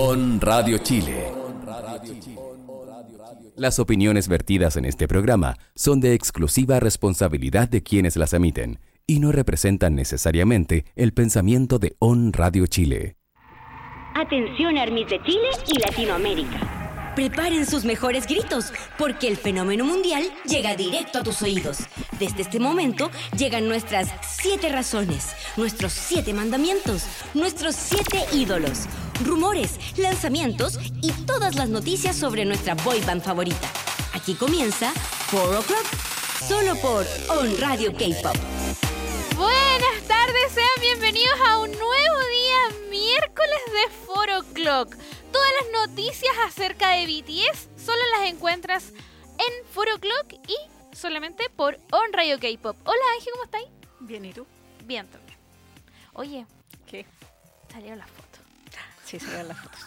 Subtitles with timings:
[0.00, 1.32] On Radio Chile.
[3.56, 9.18] Las opiniones vertidas en este programa son de exclusiva responsabilidad de quienes las emiten y
[9.18, 13.16] no representan necesariamente el pensamiento de On Radio Chile.
[14.14, 16.87] Atención Armis de Chile y Latinoamérica.
[17.18, 18.66] Preparen sus mejores gritos,
[18.96, 21.78] porque el fenómeno mundial llega directo a tus oídos.
[22.20, 27.02] Desde este momento llegan nuestras siete razones, nuestros siete mandamientos,
[27.34, 28.84] nuestros siete ídolos,
[29.24, 33.68] rumores, lanzamientos y todas las noticias sobre nuestra boy band favorita.
[34.14, 34.92] Aquí comienza
[35.32, 35.86] 4 O'Clock,
[36.46, 37.04] solo por
[37.36, 38.36] On Radio K-Pop.
[39.38, 44.96] Buenas tardes, sean bienvenidos a un nuevo día, miércoles de 4 O'Clock.
[45.30, 50.56] Todas las noticias acerca de BTS solo las encuentras en 4 O'Clock y
[50.96, 52.76] solamente por On Radio K-Pop.
[52.84, 53.68] Hola Ángel, ¿cómo estáis?
[54.00, 54.44] Bien, ¿y tú?
[54.86, 55.38] Bien también.
[56.14, 56.44] Oye,
[56.88, 57.06] ¿Qué?
[57.72, 58.40] salieron las fotos.
[59.04, 59.80] Sí, ven las fotos.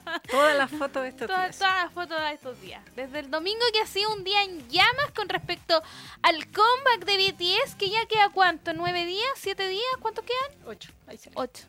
[0.30, 1.58] Todas las fotos de estos Todas, días.
[1.58, 2.82] todas las fotos de estos días.
[2.96, 5.82] Desde el domingo que ha sido un día en llamas con respecto
[6.22, 10.66] al comeback de BTS, que ya queda cuánto, nueve días, siete días, ¿cuántos quedan?
[10.68, 10.90] Ocho.
[11.06, 11.34] Ahí se ve.
[11.38, 11.64] Ocho.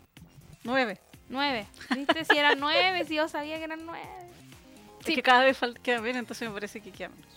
[0.63, 0.99] Nueve.
[1.29, 1.67] Nueve.
[1.95, 2.25] ¿Viste?
[2.25, 4.07] Si eran nueve, si yo sabía que eran nueve.
[4.99, 5.15] Es Sí.
[5.15, 7.27] que cada vez falta queda menos, entonces me parece que queda menos.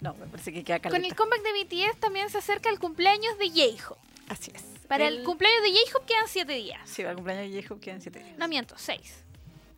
[0.00, 0.96] No, me parece que queda caleta.
[0.98, 4.00] Con el comeback de BTS también se acerca el cumpleaños de J-Hope.
[4.28, 4.62] Así es.
[4.88, 6.80] Para el, cumpleaños de J-Hope quedan siete días.
[6.84, 8.38] Sí, va el cumpleaños de J-Hope quedan siete días.
[8.38, 9.23] No miento, seis.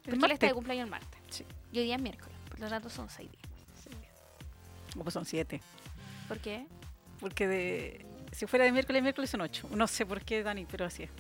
[0.07, 1.21] El Porque él está de cumpleaños el martes.
[1.31, 1.45] Sí.
[1.73, 2.37] Y hoy día es miércoles.
[2.49, 3.43] Por lo tanto son seis días.
[4.99, 5.61] O pues son siete.
[6.29, 6.67] ¿Por qué?
[7.21, 8.07] Porque de...
[8.33, 9.69] Si fuera de miércoles, miércoles son ocho.
[9.73, 11.11] No sé por qué, Dani, pero así es.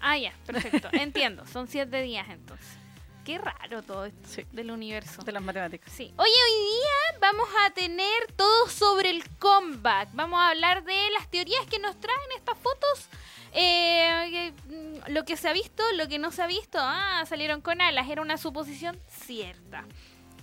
[0.00, 0.88] Ah, ya, perfecto.
[0.92, 1.46] Entiendo.
[1.46, 2.66] Son siete días entonces.
[3.24, 4.46] Qué raro todo esto Sí.
[4.52, 5.22] del universo.
[5.22, 5.92] De las matemáticas.
[5.92, 6.14] Sí.
[6.16, 10.10] Oye, hoy día vamos a tener todo sobre el comeback.
[10.12, 13.08] Vamos a hablar de las teorías que nos traen estas fotos.
[13.52, 16.78] Eh, que, mm, lo que se ha visto, lo que no se ha visto.
[16.80, 18.08] Ah, salieron con alas.
[18.08, 19.84] Era una suposición cierta.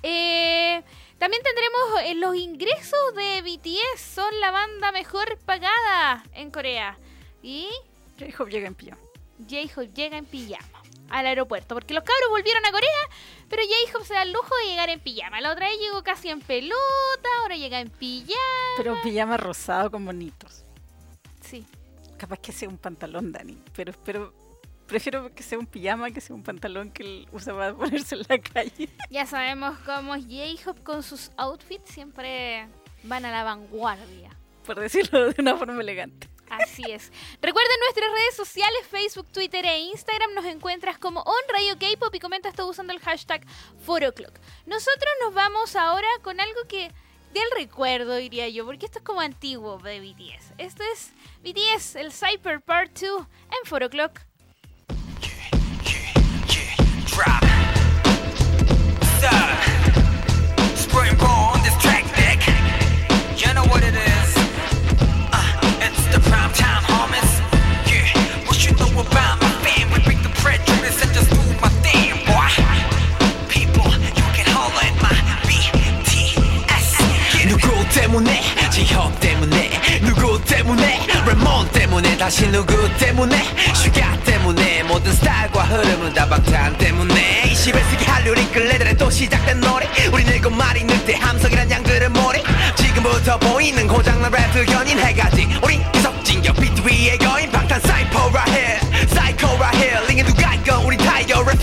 [0.02, 0.84] Eh,
[1.18, 4.02] también tendremos eh, los ingresos de BTS.
[4.02, 6.98] Son la banda mejor pagada en Corea.
[7.42, 7.70] Y
[8.20, 9.02] J-Hope llega en pijama.
[9.40, 11.76] J-Hope llega en pijama al aeropuerto.
[11.76, 12.90] Porque los cabros volvieron a Corea,
[13.50, 15.40] pero J-Hope se da el lujo de llegar en pijama.
[15.42, 18.40] La otra vez llegó casi en pelota, ahora llega en pijama.
[18.78, 20.66] Pero pijama rosado con bonitos.
[21.42, 21.66] Sí.
[22.24, 23.62] Capaz que sea un pantalón, Dani.
[23.76, 24.34] Pero, pero
[24.88, 28.22] prefiero que sea un pijama que sea un pantalón que él usa para ponerse en
[28.30, 28.88] la calle.
[29.10, 32.66] Ya sabemos cómo es J-Hope con sus outfits, siempre
[33.04, 34.30] van a la vanguardia.
[34.66, 36.30] Por decirlo de una forma elegante.
[36.50, 37.12] Así es.
[37.42, 40.34] Recuerden nuestras redes sociales, Facebook, Twitter e Instagram.
[40.34, 43.46] Nos encuentras como On Radio K-Pop y comentas todo usando el hashtag
[43.86, 44.40] 4O'Clock.
[44.66, 46.90] Nosotros nos vamos ahora con algo que
[47.34, 50.54] del recuerdo, diría yo, porque esto es como antiguo de BTS.
[50.58, 51.14] Esto es
[51.44, 54.22] BTS, el Cyper Part 2 en 4O'Clock.
[57.16, 57.44] drop.
[59.20, 59.73] Sir, Springboard on
[78.74, 78.86] 때문에?
[78.86, 79.70] 지혁 때문에.
[80.02, 81.08] 누구 때문에?
[81.28, 82.18] 레몬 때문에.
[82.18, 83.38] 다시 누구 때문에?
[83.76, 84.84] 슈가 때문에.
[84.84, 87.44] 모든 스타일과 흐름은 다 방탄 때문에.
[87.46, 89.88] 21세기 한류리 끌레들의 또 시작된 노래.
[90.12, 92.44] 우린 일곱 마리 늑대 함성이란 양들의 모래.
[92.76, 95.60] 지금부터 보이는 고장난 랩을 견인해가지.
[95.64, 99.08] 우린 기석진격 비트 위의 여인 방탄 사이퍼 here.
[99.08, 100.08] 사이코 here.
[100.08, 101.60] 링에 누가 이거 우린 타이어 랩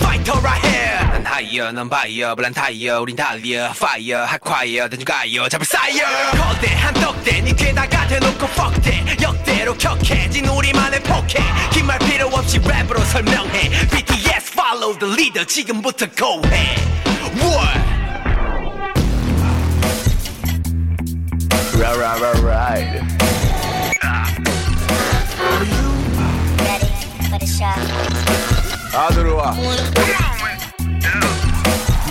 [1.50, 1.50] here.
[1.50, 7.40] 난 하이어 넌 바이어 블란 타이어 우린 달려 파이어 핫콰이어 대중가요 잡을 사이어 거대한 떡대
[7.42, 11.38] 니 귀에다가 대놓고 fuck that 역대로 격해진 우리만의 포켓
[11.72, 16.74] 긴 말 필요 없이 랩으로 설명해 BTS follow the leader 지금부터 go 해
[17.36, 17.96] What?
[21.76, 23.02] Right, right, right, right.
[26.58, 26.90] Ready
[27.28, 27.76] for the shot.
[28.92, 29.54] 다 들어와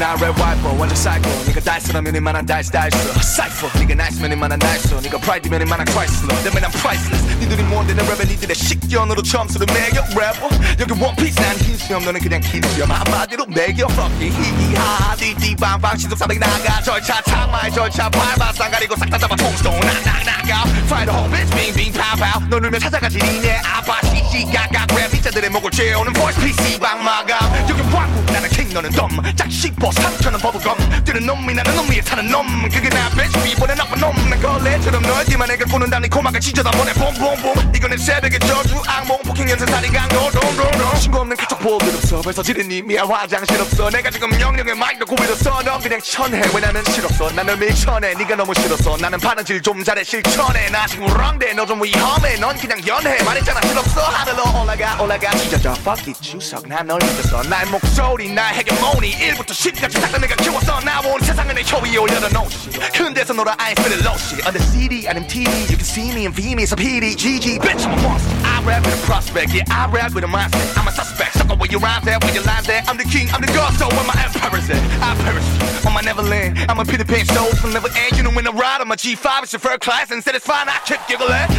[0.01, 2.97] 나랩 와이퍼 완전 사이코 네가 달스러면 이만한 달스 달스.
[3.23, 3.69] 사이퍼.
[3.79, 4.95] 네가 나이스면 이만한 나이스.
[4.95, 6.35] 네가 프라이드면 이만한 크라이슬러.
[6.43, 7.93] 내면 난 프라이슬레스 니들이 뭔데?
[7.93, 10.49] 내 랩에 니들의 식견으로 점수를 매겨 래퍼.
[10.81, 12.03] 여기 원피스 난 흰수염.
[12.05, 12.91] 너는 그냥 흰수염.
[12.91, 16.81] 한마디로 매겨 fucking 히히하 띠띠빵빵 시속사백 나가.
[16.83, 18.53] 절차 창마의 절차 밟아.
[18.55, 19.37] 쌍가리고 싹 다 잡아.
[19.37, 23.61] 통스톤 낙낙낙아 Fight home bitch 빙빙 파파 너 울면 찾아가지 니네.
[23.65, 27.39] 아빠 시시각각 랩 이자들의 목을 채우는 voice PC 방 마감.
[27.69, 30.77] 여기 왕국 나는 king 너는 덤짝씹 어 상처는 버블검.
[31.05, 32.47] 뛰는 놈이 나는 놈 위에 타는 놈.
[32.69, 36.93] 그게 나 배추 이번에 나쁜 놈난 걸레처럼 넓지만 내가 꾸는다 네 코막을 찢어다 보내.
[36.93, 37.73] 봄봄봄.
[37.75, 39.19] 이건 내 새벽의 저주 악몽.
[39.25, 43.03] 폭행 연쇄 살인 강도 동동동 신고 없는 카톡 볼일 없어 벌써 지른 이미야.
[43.03, 43.91] 화장실 없어.
[43.91, 46.41] 내가 지금 명령의 마이크 고비로써 넌 그냥 천해.
[46.55, 47.31] 왜 나는 싫었어?
[47.33, 48.15] 나는 밀천해.
[48.15, 48.97] 네가 너무 싫었어.
[48.99, 50.05] 나는 바느질 좀 잘해.
[50.05, 50.71] 실천해.
[50.71, 52.37] 나 지금 랑대 너좀 위험해.
[52.37, 53.21] 넌 그냥 연해.
[53.25, 53.61] 말했잖아.
[53.67, 54.01] 싫었어.
[54.03, 55.31] 하늘로 올라가 올라가.
[55.33, 55.73] 찢어져.
[55.81, 57.43] Fuck it 주석 난널 믿었어.
[57.43, 59.11] 나의 목소리 나의 헤게모니.
[59.35, 63.72] 1부터 10 까지 다 내가 키웠어 나온 세상을 내 혀 위에 올려놓지 흔대서 놀아 I
[63.72, 66.66] ain't feeling lost on the CD and MTV you can see me in V me
[66.66, 70.14] so PD GG bitch I'm a monster I rap with a prospect yeah I rap
[70.14, 72.84] with a mindset I'm a suspect sucker where you rhyme there where you line there
[72.88, 75.48] I'm the king I'm the god so when my empire's there I perish
[75.86, 78.52] on my Neverland I'm a Peter Pan show from never end you know when I
[78.52, 81.50] ride on my G5 it's your first class and said it's fine I keep giggling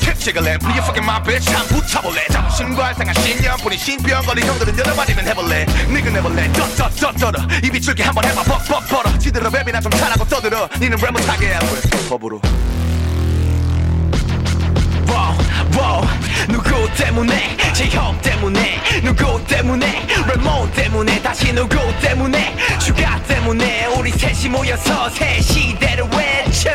[0.22, 5.26] Jiggling please you fucking my bitch 한 붙여볼래 정신과 상한 신년뿐인 신병거리 형들은 여러 마디면
[5.26, 10.68] 해볼래 니가 내볼래 쩌쩌쩌쩌러 입이 줄게 한번 해봐 뻑뻑 벌어 지들어 랩이나 좀 잘하고 떠들어
[10.78, 12.40] 니는 랩 못하게 해볼 법으로
[15.76, 16.06] wow.
[16.48, 24.48] 누구 때문에 제형 때문에 누구 때문에 레몬 때문에 다시 누구 때문에 슈가 때문에 우리 셋이
[24.50, 26.70] 모여서 새 시대를 외쳐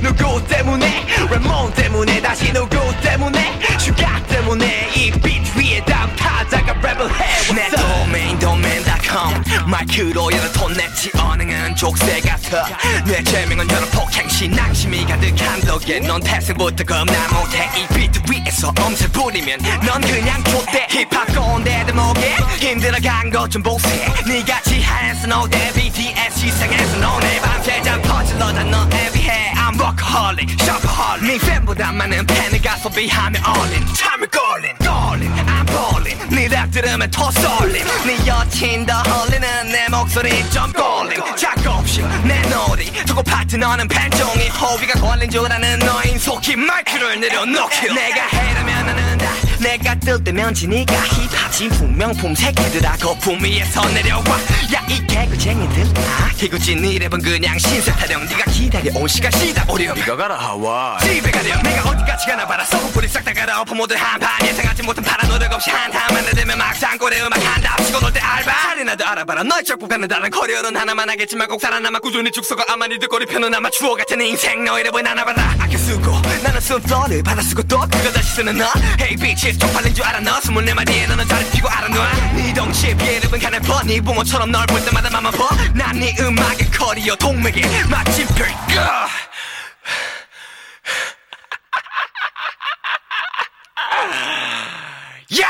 [0.00, 1.06] 누구 때문에?
[1.30, 2.20] 레몬 때문에?
[2.20, 3.58] 다시 누구 때문에?
[3.78, 4.88] 슈가 때문에?
[4.94, 11.10] 이 비트 위에 담타다가 랩을 해 내 도메인 도메인.com 마이크로 톤 냈지.
[11.18, 12.66] 언행은 족쇄 같아.
[13.04, 16.00] 내 제명은 여러 폭행시 낭심이 가득한 덕에.
[16.00, 17.68] 넌 태생부터 겁나 못해.
[17.76, 20.86] 이 비트 위에서 엄살 부리면 넌 그냥 좆대.
[20.90, 23.88] 힙합 꼰대 대목에 힘들어간 것좀 보세.
[24.26, 31.22] 니같이 한스 노 대 BTS 시상에서 너네 밤새자 퍼질러다 넌 애비해 I'm workaholic, shopaholic.
[31.26, 33.86] 네 팬보다 많은 팬을 가소비하며 all-in.
[33.94, 36.18] 참을 걸린, 걸린, I'm ballin.
[36.30, 37.84] 네랩 들으면 더 쏠림.
[38.04, 41.20] 네 여친 더 홀리는 내 목소리 좀 걸림.
[41.36, 48.26] 작업실 내 놀이 두고 파트너는 팬종이 호비가 걸린 줄 아는 너인 속히 마이크를 내려놓기 내가
[48.32, 49.30] 해라면 나는 다
[49.60, 54.24] 내가 뜰 때면 지니까 힙합 진품 명품 새끼들아 거품 위에서 내려와.
[54.72, 56.30] 야이 개구쟁이들 아.
[56.36, 58.24] 개구진 이 랩은 그냥 신세 타령.
[58.26, 60.98] 네가 기다려온 시간 시다 오렴 네가 가라 하와이.
[61.00, 62.64] 집에 가렴 내가 어디까지 가나 봐라.
[62.64, 67.42] 썩은뿌리 싹다 갈아엎어 모두 한판 예상하지 못한 파란 노력 없이 한타만 내대면 막상 꼴에 음악
[67.44, 67.76] 한다.
[67.84, 68.52] 치고 놀 때 알바.
[68.52, 69.42] 살이나도 알아봐라.
[69.44, 73.70] 너의 쫓고 가는 다른 커리어는 하나만 하겠지만 꼭 살아남아 꾸준히 죽서가 아마 니들 꼬리편은 아마
[73.70, 75.54] 추억 같은 인생 너의 랩은 하나봐라.
[75.58, 76.10] 아껴 쓰고
[76.42, 78.64] 나는 쓴 플러를 받아 쓰고 또 그걸 다시 쓰는 너.
[79.00, 79.58] Hey bitches.
[79.58, 80.40] 쪽팔린 줄 알아 너.
[80.40, 83.82] 스물 네 마디에 너는 잘 피고 알아 놔네 덩치에 비해 랩은 가늘퍼.
[83.84, 88.44] 네 붕어처럼 널 볼 때마다 맘 아파 난네 음악의 커리어 동맥에 마침표
[95.30, 95.46] 가 야!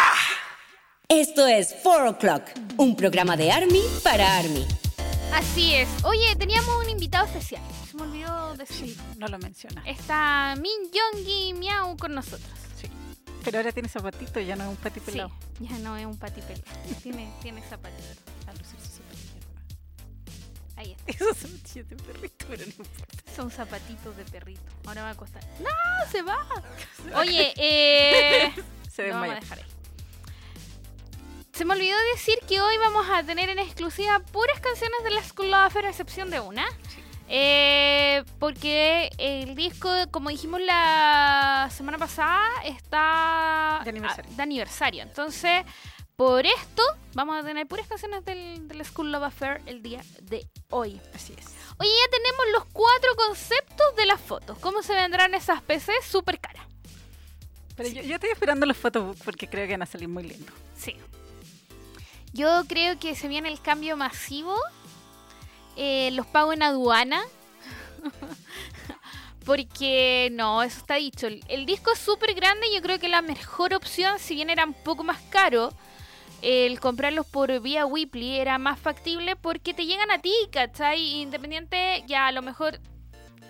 [1.08, 2.42] Esto es 4 O'Clock,
[2.78, 4.66] un programa de Army para Army.
[5.32, 5.88] Así es.
[6.04, 7.62] Oye, teníamos un invitado especial.
[7.90, 8.96] Se me olvidó decir.
[9.18, 9.82] No lo menciona.
[9.86, 12.50] Está Min Yongi Miau con nosotros.
[12.80, 12.88] Sí.
[13.44, 15.20] Pero ahora tiene zapatito, ya no es un pati Sí,
[15.60, 16.64] ya no es un pati pelado.
[17.02, 18.20] tiene, tiene zapatito.
[20.82, 21.12] Ahí está.
[21.24, 23.32] Esos zapatillas de perrito, pero no importa.
[23.36, 24.62] Son zapatitos de perrito.
[24.86, 25.42] Ahora va a costar.
[25.60, 26.10] ¡No!
[26.10, 26.46] ¡Se va!
[27.16, 28.52] Oye, eh.
[28.90, 29.40] Se lo vamos a desmayó.
[29.40, 29.64] dejar ahí.
[31.52, 35.22] Se me olvidó decir que hoy vamos a tener en exclusiva puras canciones de la
[35.22, 36.66] School Lover, a excepción de una.
[37.28, 44.30] Eh, porque el disco, como dijimos la semana pasada, está De aniversario.
[44.34, 45.02] de aniversario.
[45.02, 45.62] Entonces,
[46.22, 46.82] por esto,
[47.14, 51.00] vamos a tener puras canciones del, del School Love Affair el día de hoy.
[51.12, 51.46] Así es.
[51.78, 54.56] Oye, ya tenemos los cuatro conceptos de las fotos.
[54.60, 56.04] ¿Cómo se vendrán esas PCs?
[56.08, 56.64] Súper caras.
[57.74, 60.54] Pero yo, yo estoy esperando las fotos porque creo que van a salir muy lindos.
[60.76, 60.94] Sí.
[62.32, 64.54] Yo creo que se viene el cambio masivo.
[65.74, 67.20] eh, los pagos en aduana.
[69.44, 71.26] Porque no, eso está dicho.
[71.26, 74.50] El, el disco es súper grande y yo creo que la mejor opción, si bien
[74.50, 75.72] era un poco más caro,
[76.42, 81.20] el comprarlos por vía Weebly era más factible porque te llegan a ti, ¿cachai?
[81.20, 82.80] Independiente, ya a lo mejor,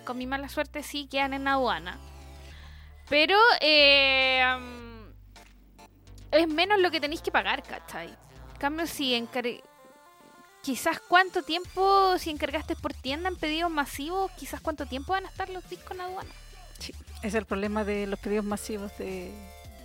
[0.05, 1.99] con mi mala suerte, sí quedan en aduana.
[3.09, 4.43] Pero eh,
[6.31, 8.07] es menos lo que tenéis que pagar, ¿cachai?
[8.07, 9.27] En cambio, si
[10.61, 15.29] quizás cuánto tiempo, si encargaste por tienda en pedidos masivos, quizás cuánto tiempo van a
[15.29, 16.31] estar los discos en aduana.
[16.77, 16.93] Sí.
[17.23, 19.33] Es el problema de los pedidos masivos de,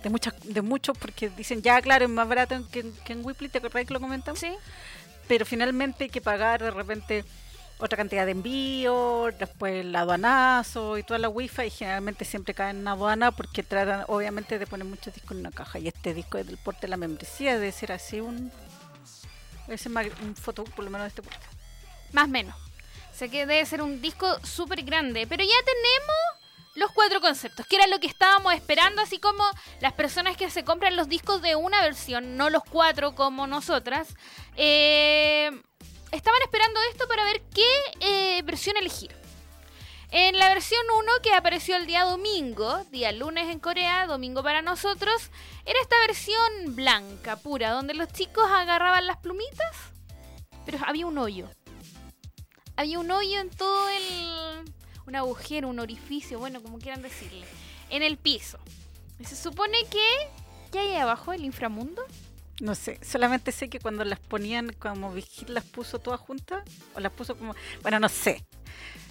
[0.03, 3.25] de, muchas, de muchos porque dicen, ya, claro, es más barato que, en- que en
[3.25, 4.39] Weebly, ¿te acordás que lo comentamos?
[4.39, 4.51] Sí.
[5.27, 7.23] Pero finalmente hay que pagar de repente
[7.77, 12.79] otra cantidad de envío, después el aduanazo y toda la wifi y generalmente siempre caen
[12.79, 16.37] en aduana porque tratan obviamente de poner muchos discos en una caja y este disco
[16.37, 18.51] es del porte de la membresía debe ser así un
[19.65, 21.45] debe ser más- un foto por lo menos de este porte
[22.11, 22.55] Más o menos.
[22.55, 25.25] O sea que debe ser un disco súper grande.
[25.27, 26.38] Pero ya tenemos
[26.79, 29.43] los cuatro conceptos, que era lo que estábamos esperando, así como
[29.81, 34.15] las personas que se compran los discos de una versión, no los cuatro como nosotras,
[34.55, 35.51] eh,
[36.11, 37.69] estaban esperando esto para ver qué
[37.99, 39.13] eh, versión elegir.
[40.11, 44.63] En la versión 1 que apareció el día domingo, día lunes en Corea, domingo para
[44.63, 45.29] nosotros,
[45.65, 49.75] era esta versión blanca, pura, donde los chicos agarraban las plumitas,
[50.65, 51.47] pero había un hoyo.
[52.75, 54.78] Había un hoyo en todo el...
[55.09, 57.45] un agujero, un orificio, bueno, como quieran decirle,
[57.89, 58.59] en el piso.
[59.19, 60.05] Y se supone que...
[60.71, 61.33] ¿Qué hay abajo?
[61.33, 62.01] ¿El inframundo?
[62.61, 66.61] no sé solamente sé que cuando las ponían como Vigil las puso todas juntas
[66.93, 68.43] o las puso como bueno no sé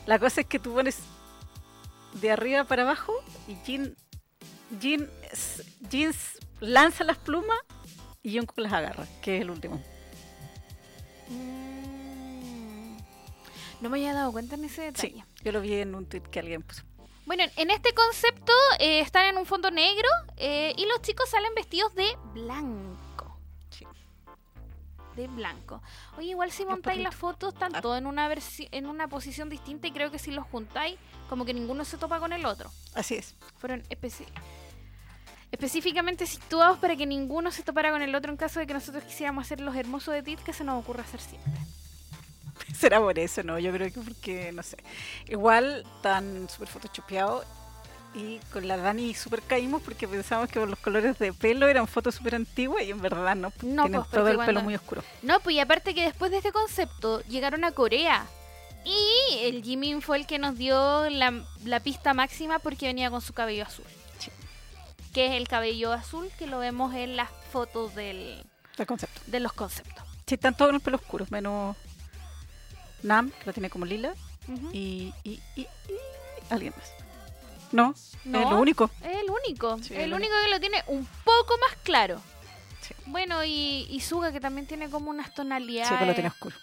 [0.07, 0.99] la cosa es que tú pones
[2.21, 3.14] de arriba para abajo
[3.49, 3.97] y Jin
[5.33, 7.57] s- Jeans lanza las plumas
[8.23, 9.83] y Jungkook las agarra que es el último
[11.31, 11.67] Mm.
[13.80, 15.14] No me había dado cuenta en ese detalle.
[15.14, 16.82] Sí, yo lo vi en un tweet que alguien puso.
[17.26, 21.54] Bueno, en este concepto eh, están en un fondo negro eh, y los chicos salen
[21.54, 23.38] vestidos de blanco.
[23.70, 23.85] Sí.
[25.14, 25.82] De blanco.
[26.16, 27.82] Oye, igual si montáis las fotos, están Ah.
[27.82, 28.28] todos en una
[28.73, 32.18] en una posición distinta y creo que si los juntáis, como que ninguno se topa
[32.18, 32.70] con el otro.
[32.94, 33.35] Así es.
[33.58, 33.82] Fueron
[35.52, 39.04] específicamente situados para que ninguno se topara con el otro en caso de que nosotros
[39.04, 41.52] quisiéramos hacer los hermosos edits que se nos ocurra hacer siempre.
[42.75, 43.58] Será por eso, ¿no?
[43.58, 44.76] Yo creo que porque, no sé.
[45.28, 47.44] Igual tan súper photoshopeado
[48.14, 51.87] y con la Dani súper caímos porque pensamos que por los colores de pelo eran
[51.87, 53.52] fotos súper antiguas y en verdad no.
[53.62, 55.02] No, tienen pues, todo el pelo muy oscuro.
[55.22, 58.26] No, pues y aparte que después de este concepto llegaron a Corea.
[58.84, 63.20] Y el Jimin fue el que nos dio la, la pista máxima porque venía con
[63.20, 63.84] su cabello azul.
[64.18, 64.30] Sí.
[65.12, 68.42] Que es el cabello azul que lo vemos en las fotos del,
[68.78, 69.20] El concepto.
[69.26, 70.04] de los conceptos.
[70.26, 71.76] Sí, están todos con el pelo oscuro, menos
[73.02, 74.14] Nam, que lo tiene como lila,
[74.73, 75.67] y, y, y, y
[76.50, 76.90] alguien más.
[77.71, 78.40] No, No.
[78.43, 78.90] es lo único.
[79.02, 79.78] Es el único.
[79.83, 82.21] Sí, el el único que lo tiene un poco más claro.
[82.81, 82.95] Sí.
[83.07, 85.88] Bueno, y, y Suga que también tiene como unas tonalidades.
[85.88, 86.57] Sí, pues lo tiene oscuro.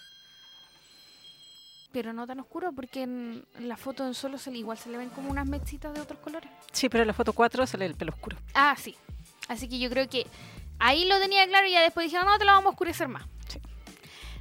[1.92, 4.98] Pero no tan oscuro porque en la foto en solo se le, igual se le
[4.98, 6.50] ven como unas mechitas de otros colores.
[6.72, 8.36] Sí, pero en la foto 4 sale el pelo oscuro.
[8.54, 8.96] Ah, sí.
[9.48, 10.26] Así que yo creo que
[10.78, 13.22] ahí lo tenía claro y ya después dijeron, no, te lo vamos a oscurecer más.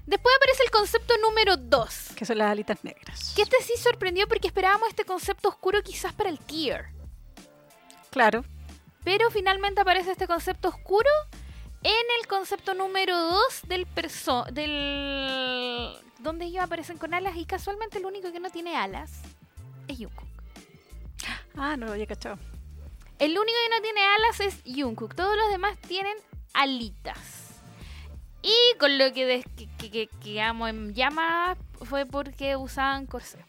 [0.05, 2.11] Después aparece el concepto número 2.
[2.15, 3.33] Que son las alitas negras.
[3.35, 6.87] Que este sí sorprendió porque esperábamos este concepto oscuro quizás para el tier.
[8.11, 8.45] Claro.
[9.03, 11.09] Pero finalmente aparece este concepto oscuro
[11.83, 17.99] en el concepto número 2 del perso del donde ellos aparecen con alas y casualmente
[17.99, 19.11] el único que no tiene alas
[19.87, 20.27] es Jungkook.
[21.55, 22.37] Ah, no lo había cachado.
[23.19, 25.15] El único que no tiene alas es Jungkook.
[25.15, 26.17] Todos los demás tienen
[26.53, 27.44] alitas.
[28.47, 33.39] Y con lo que, des- que, que, que- quedamos en llama fue porque usaban corsé.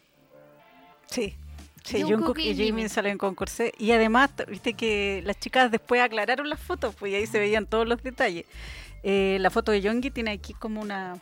[1.09, 1.35] Sí.
[1.83, 3.71] Sí, Jungkook y y Jimin salen con corsé.
[3.77, 7.65] Y además, viste que las chicas después aclararon las fotos, pues y ahí se veían
[7.65, 8.45] todos los detalles.
[9.03, 11.17] Eh, la foto de Yongi tiene aquí como una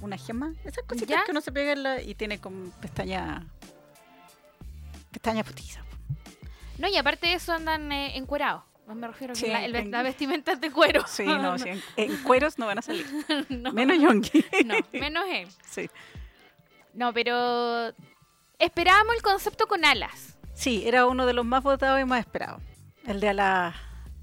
[0.00, 1.24] una gema, esas cositas ¿Ya?
[1.24, 3.46] que uno se pega en la, y tiene como pestaña
[5.10, 5.82] pestaña potiza.
[6.78, 8.62] No, y aparte de eso andan eh, encuerados.
[8.90, 11.04] No me refiero a que Sí, la, el- en- la vestimenta es de cuero.
[11.06, 13.06] Sí, no, sí, en, en cueros no van a salir.
[13.48, 14.44] no, Menos Yongi.
[14.64, 15.48] no, menos él.
[15.70, 15.88] sí.
[16.92, 17.92] No, pero
[18.58, 20.36] esperábamos el concepto con alas.
[20.54, 22.60] Sí, era uno de los más votados y más esperados.
[23.06, 23.74] El de a la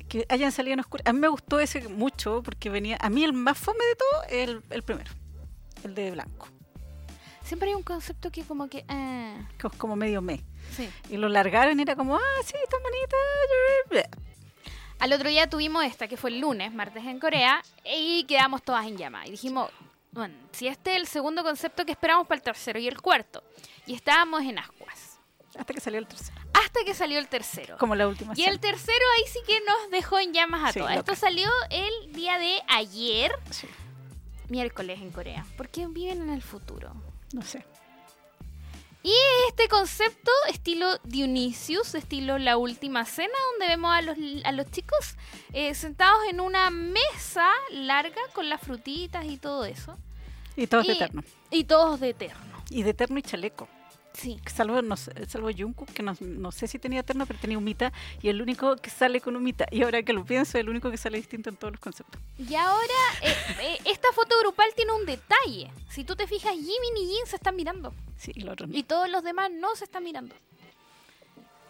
[0.10, 1.02] que hayan salido en oscuro.
[1.08, 2.98] A mí me gustó ese mucho porque venía.
[3.00, 5.10] A mí el más fome de todo es el, el primero,
[5.86, 6.50] el de blanco,
[7.44, 8.84] Siempre hay un concepto que como que...
[8.90, 10.44] ah, es como medio me.
[10.76, 10.90] sí.
[11.10, 14.10] Y lo largaron y era como, ah, sí, tan bonita.
[15.00, 18.86] Al otro día tuvimos esta, que fue el lunes, martes en Corea, y quedamos todas
[18.88, 19.28] en llama.
[19.28, 19.70] Y dijimos,
[20.12, 23.44] bueno, si este es el segundo concepto que esperamos para el tercero y el cuarto.
[23.86, 25.20] Y estábamos en ascuas.
[25.58, 26.40] Hasta que salió el tercero.
[26.54, 27.78] Hasta que salió el tercero.
[27.78, 28.34] Como la última.
[28.36, 30.96] Y el tercero ahí sí que nos dejó en llamas a Sí, todas.
[30.96, 31.12] loca.
[31.12, 33.68] Esto salió el día de ayer, Sí,
[34.50, 35.46] miércoles en Corea.
[35.58, 36.92] Porque viven en el futuro.
[37.34, 37.66] no sé.
[39.48, 45.16] Este concepto, estilo Dionysius, estilo La Última Cena, donde vemos a los, a los chicos
[45.54, 49.98] eh, sentados en una mesa larga con las frutitas y todo eso.
[50.56, 51.24] Y todos de Y- eterno.
[51.50, 52.64] Y todos de eterno.
[52.70, 53.68] Y de eterno y chaleco.
[54.18, 54.40] Sí.
[54.52, 57.94] Salvo, no salvo Jungkook, que no, no sé si tenía terno, pero tenía humita.
[58.22, 59.68] Y el único que sale con humita.
[59.70, 62.20] Y ahora que lo pienso, el único que sale distinto en todos los conceptos.
[62.38, 62.82] Y ahora,
[63.22, 65.72] eh, eh, esta foto grupal tiene un detalle.
[65.90, 67.94] Si tú te fijas, Jimin y Jin se están mirando.
[68.18, 68.78] Sí, y los otros no.
[68.78, 70.34] Y todos los demás no se están mirando.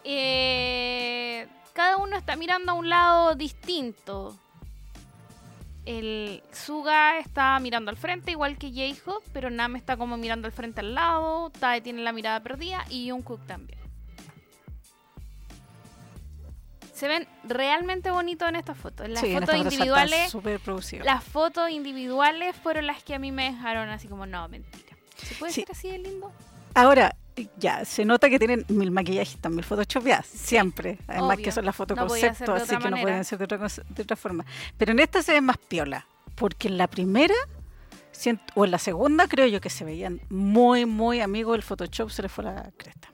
[0.04, 4.34] Eh, cada uno está mirando a un lado distinto.
[5.88, 10.52] El Suga está mirando al frente, igual que J-Hope, pero Nam está como mirando al
[10.52, 11.48] frente al lado.
[11.58, 13.78] Tae tiene la mirada perdida y Jungkook también.
[16.92, 19.08] Se ven realmente bonitos en estas fotos.
[19.08, 20.34] Las Sí, fotos individuales,
[21.04, 24.94] las fotos individuales fueron las que a mí me dejaron así como, no, mentira.
[25.16, 25.62] ¿Se puede Sí.
[25.62, 26.30] ser así de lindo?
[26.74, 27.16] Ahora,
[27.58, 30.98] ya, se nota que tienen mil maquillajes también photoshopeadas, siempre.
[31.06, 31.44] Además Obvio.
[31.44, 34.44] que son las fotos No así que no pueden ser de otra, de otra forma.
[34.76, 37.34] Pero en esta se ve más piola, porque en la primera,
[38.54, 41.56] o en la segunda, creo yo que se veían muy, muy amigos.
[41.56, 43.08] El Photoshop se les fue la cresta.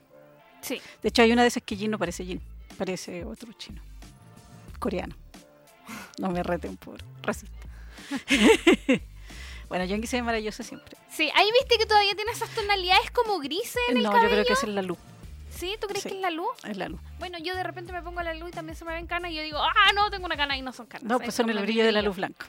[0.61, 0.81] Sí.
[1.01, 2.41] De hecho, hay una de esas que Jin no parece Jin,
[2.77, 3.81] parece otro chino,
[4.79, 5.15] coreano.
[6.19, 7.55] No me reten por racista.
[9.69, 10.97] bueno, Yoongi se ve maravilloso siempre.
[11.09, 14.27] Sí, ahí viste que todavía tiene esas tonalidades como grises en el No, cabello.
[14.29, 14.97] yo creo que es la luz.
[15.49, 15.75] ¿Sí?
[15.79, 16.09] ¿Tú crees Sí.
[16.09, 16.49] que es la luz?
[16.65, 16.99] Es la luz.
[17.17, 19.35] Bueno, yo de repente me pongo la luz y también se me ven canas y
[19.35, 21.07] yo digo, ah, no, tengo una cana y no son canas.
[21.07, 22.45] No, es pues son el brillo de la luz blanca.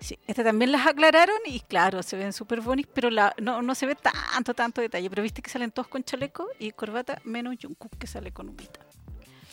[0.00, 3.76] Sí, este también las aclararon y claro, se ven súper bonitos, pero la, no, no
[3.76, 5.08] se ve tanto, tanto detalle.
[5.08, 8.80] Pero viste que salen todos con chaleco y corbata, menos Jungkook que sale con humita.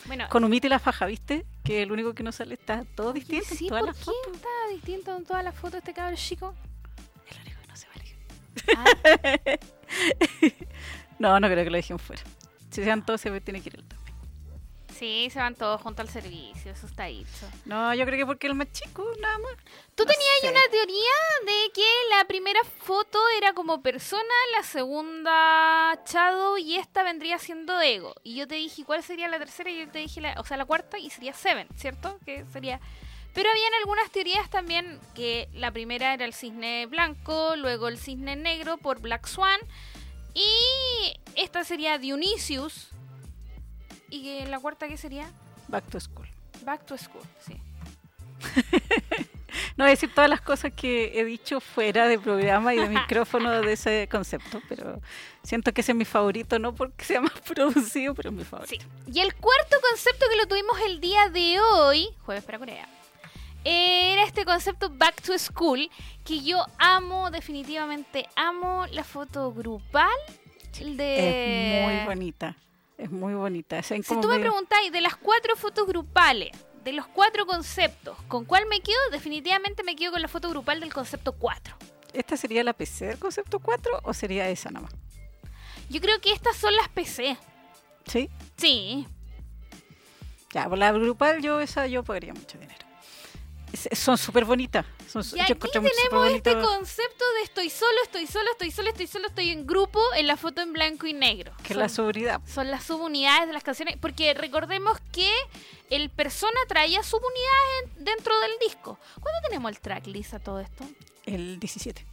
[0.06, 1.46] Bueno, Con humita y la faja, ¿viste?
[1.62, 4.04] Que el único que no sale está todo distinto sí, en todas ¿por las qué
[4.06, 4.32] fotos.
[4.34, 6.54] está distinto en todas las fotos este cabrón chico?
[8.76, 8.84] Ah,
[11.18, 12.22] No, no creo que lo dejen fuera.
[12.70, 14.16] Si sean todos, se tiene que ir él también.
[14.96, 17.46] sí, se van todos juntos al servicio, eso está dicho.
[17.66, 19.52] No, yo creo que porque el más chico, nada más.
[19.94, 20.50] Tú No tenías sé.
[20.50, 24.22] una teoría de que la primera foto era como persona,
[24.56, 28.14] la segunda Shadow y esta vendría siendo Ego.
[28.22, 29.68] Y yo te dije, ¿cuál sería la tercera?
[29.70, 32.18] Y yo te dije, la, o sea, la cuarta y sería Seven, ¿cierto?
[32.24, 32.80] Que sería...
[33.34, 38.36] Pero habían algunas teorías también que la primera era el cisne blanco, luego el cisne
[38.36, 39.60] negro por Black Swan
[40.34, 42.88] y esta sería Dionysius.
[44.08, 45.30] ¿Y que la cuarta qué sería?
[45.68, 46.26] Back to school.
[46.64, 47.56] Back to School, sí.
[49.76, 52.88] No voy a decir todas las cosas que he dicho fuera de programa y de
[53.00, 55.00] micrófono de ese concepto, pero
[55.42, 58.84] siento que ese es mi favorito, no porque sea más producido, pero es mi favorito.
[58.84, 59.12] Sí.
[59.12, 62.88] Y el cuarto concepto que lo tuvimos el día de hoy, jueves para Corea,
[63.64, 65.90] era este concepto Back to School,
[66.24, 70.08] que yo amo, definitivamente amo la foto grupal
[70.78, 71.78] de...
[71.78, 72.56] Es muy bonita,
[72.96, 73.82] es muy bonita.
[73.82, 76.50] Si tú me preguntáis de las cuatro fotos grupales,
[76.84, 78.98] de los cuatro conceptos, ¿con cuál me quedo?
[79.10, 81.76] Definitivamente me quedo con la foto grupal del concepto 4.
[82.12, 84.94] ¿Esta sería la PC del concepto 4 o sería esa nada más?
[85.90, 87.36] Yo creo que estas son las PC.
[88.06, 88.30] ¿Sí?
[88.56, 89.06] Sí.
[90.52, 92.89] Ya, por la grupal yo esa yo pagaría mucho dinero.
[93.92, 94.84] Son súper bonitas.
[95.08, 99.26] Son, Y aquí tenemos este concepto de estoy solo, estoy solo, estoy solo, estoy solo,
[99.28, 101.52] estoy en grupo en la foto en blanco y negro.
[101.62, 102.40] que es la seguridad.
[102.46, 105.30] son las subunidades de las canciones, porque recordemos que
[105.90, 108.98] el persona traía subunidades en- dentro del disco.
[109.20, 110.84] ¿Cuándo tenemos el tracklist a todo esto?
[111.26, 112.06] El 17.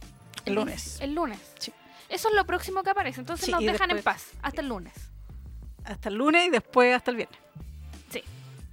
[0.44, 0.98] El lunes.
[1.00, 1.38] El lunes.
[1.58, 1.72] Sí.
[2.08, 4.94] Eso es lo próximo que aparece, entonces Sí, nos dejan en paz hasta el lunes.
[5.84, 7.38] Hasta el lunes y después hasta el viernes.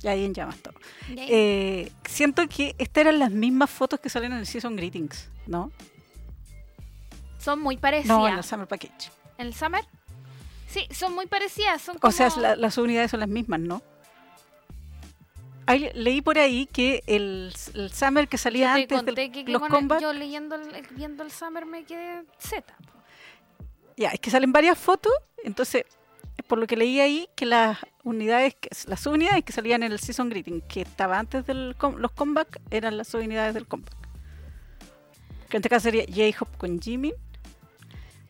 [0.06, 0.76] Y ahí en llamas todo.
[1.18, 5.72] Eh, siento que estas eran las mismas fotos que salen en el Season Greetings, ¿no?
[7.40, 8.18] son muy parecidas.
[8.18, 9.12] No, en el Summer Package.
[9.38, 9.84] ¿En el Summer?
[10.68, 11.80] Sí, son muy parecidas.
[11.82, 13.82] Son O sea, la- las unidades son las mismas, ¿no?
[15.68, 20.02] Ahí, leí por ahí que el, el Summer que salía Te antes de los combats,
[20.02, 22.64] yo leyendo el, viendo el Summer me quedé Z.
[23.98, 25.14] ya, es que salen varias fotos,
[25.44, 25.86] entonces,
[26.48, 30.00] por lo que leí ahí, que las unidades, que- las subunidades que salían en el
[30.00, 33.96] Season Greeting, que estaba antes de los comebacks, eran las subunidades del comeback.
[35.50, 37.14] Que en este caso sería J-Hope con Jimin,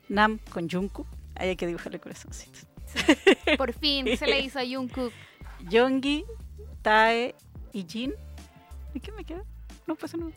[0.09, 2.65] Nam con Jungkook, ahí hay que dibujarle corazoncitos.
[3.57, 5.11] Por fin se le hizo a Jungkook.
[5.69, 6.23] Yongi,
[6.81, 7.33] Tae
[7.73, 8.13] y Jin.
[8.93, 9.43] ¿Y qué me queda?
[9.87, 10.31] No pasa nada.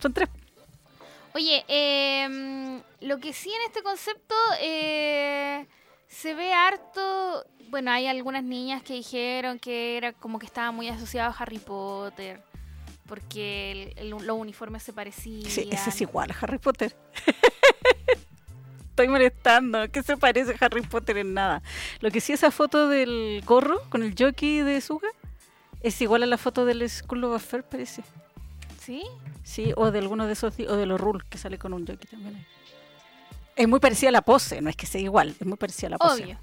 [0.00, 0.28] Son tres.
[1.34, 5.66] Oye, em, lo que sí en este concepto eh,
[6.12, 7.44] se ve harto.
[7.70, 11.58] Bueno, hay algunas niñas que dijeron que era como que estaba muy asociado a Harry
[11.58, 12.42] Potter.
[13.06, 15.50] Porque el- el- los uniformes se parecían.
[15.50, 16.94] Sí, ese es igual a Harry Potter.
[18.90, 21.62] Estoy molestando, que se parece a Harry Potter en nada.
[22.00, 25.08] Lo que sí, esa foto del gorro con el jockey de Suga
[25.80, 28.02] es igual a la foto del School of Affair, parece.
[28.78, 29.02] ¿Sí?
[29.44, 32.06] Sí, o de alguno de esos, o de los Rules, que sale con un jockey
[32.10, 32.46] también.
[33.54, 35.90] Es muy parecida a la pose, no es que sea igual, es muy parecida a
[35.90, 36.24] la pose.
[36.24, 36.38] Obvio.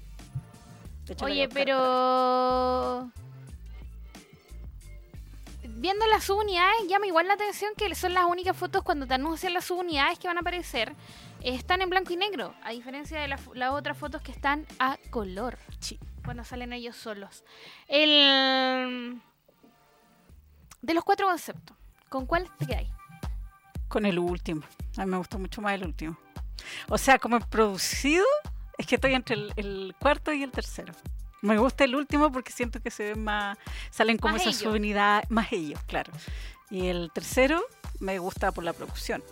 [1.08, 3.10] Hecho, Oye, pero...
[5.64, 9.54] Viendo las subunidades, llama igual la atención que son las únicas fotos cuando te anuncian
[9.54, 10.94] las subunidades que van a aparecer.
[11.42, 14.98] Están en blanco y negro, a diferencia de las las otras fotos que están a
[15.10, 15.58] color.
[15.80, 15.98] Sí.
[16.24, 17.44] Cuando salen ellos solos.
[17.88, 19.20] El...
[20.82, 21.76] De los cuatro conceptos,
[22.08, 22.88] ¿con cuál te quedáis?
[23.88, 24.62] Con el último.
[24.96, 26.16] A mí me gustó mucho más el último.
[26.88, 28.24] O sea, como producido,
[28.78, 30.92] es que estoy entre el, el cuarto y el tercero.
[31.42, 33.56] Me gusta el último porque siento que se ven más,
[33.90, 36.12] salen como Más esas unidades, más ellos, claro.
[36.70, 37.62] Y el tercero
[37.98, 39.22] me gusta por la producción.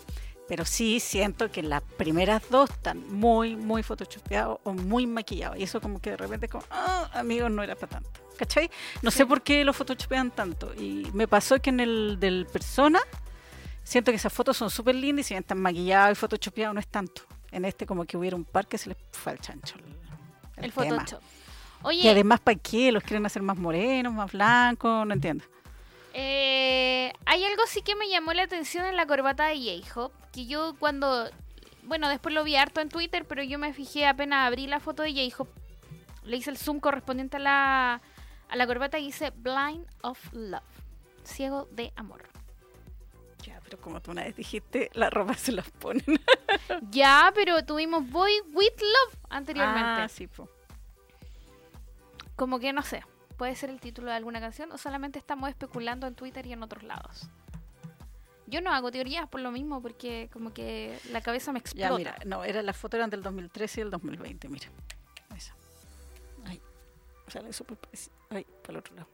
[0.49, 5.59] Pero sí siento que las primeras dos están muy, muy photoshopeados o muy maquillados.
[5.59, 8.11] Y eso como que de repente como, ah, amigos, no era para tanto.
[8.39, 8.71] ¿Cachai?
[9.03, 10.73] No sé por qué los photoshopean tanto.
[10.75, 13.01] Y me pasó que en el del persona,
[13.89, 16.81] siento que esas fotos son súper lindas y si bien están maquillados y photoshopeados no
[16.81, 17.23] es tanto.
[17.51, 19.77] En este como que hubiera un par que se les fue al chancho.
[20.57, 20.73] El, El.
[20.73, 21.23] Photoshop.
[21.23, 22.93] Y Oye, además, ¿para qué?
[22.93, 25.07] ¿Los quieren hacer más morenos, más blancos?
[25.07, 25.45] No entiendo.
[26.13, 30.47] Eh, hay algo sí que me llamó la atención en la corbata de J-Hope, que
[30.47, 31.31] yo cuando,
[31.85, 35.03] bueno, después lo vi harto en Twitter, pero yo me fijé apenas abrí la foto
[35.05, 35.53] de J-Hope,
[36.25, 38.03] le hice el zoom correspondiente a la,
[38.49, 40.63] a la corbata y dice Blind of Love,
[41.23, 42.29] ciego de amor.
[43.69, 46.03] Pero como tú una vez dijiste, la ropa se las ponen.
[46.91, 50.03] ya, pero tuvimos Boy with Love anteriormente.
[50.03, 50.49] Ah, sí, po.
[52.35, 53.05] Como que no sé,
[53.37, 56.63] puede ser el título de alguna canción o solamente estamos especulando en Twitter y en
[56.63, 57.29] otros lados.
[58.47, 61.91] Yo no hago teorías por lo mismo porque como que la cabeza me explota.
[61.91, 64.69] Ya, mira, no, era, las fotos eran del 2013 y el 2020, mira.
[65.37, 65.55] Esa.
[66.47, 66.63] Ahí.
[67.27, 67.77] Sale súper.
[68.31, 69.09] Ahí, para el otro lado.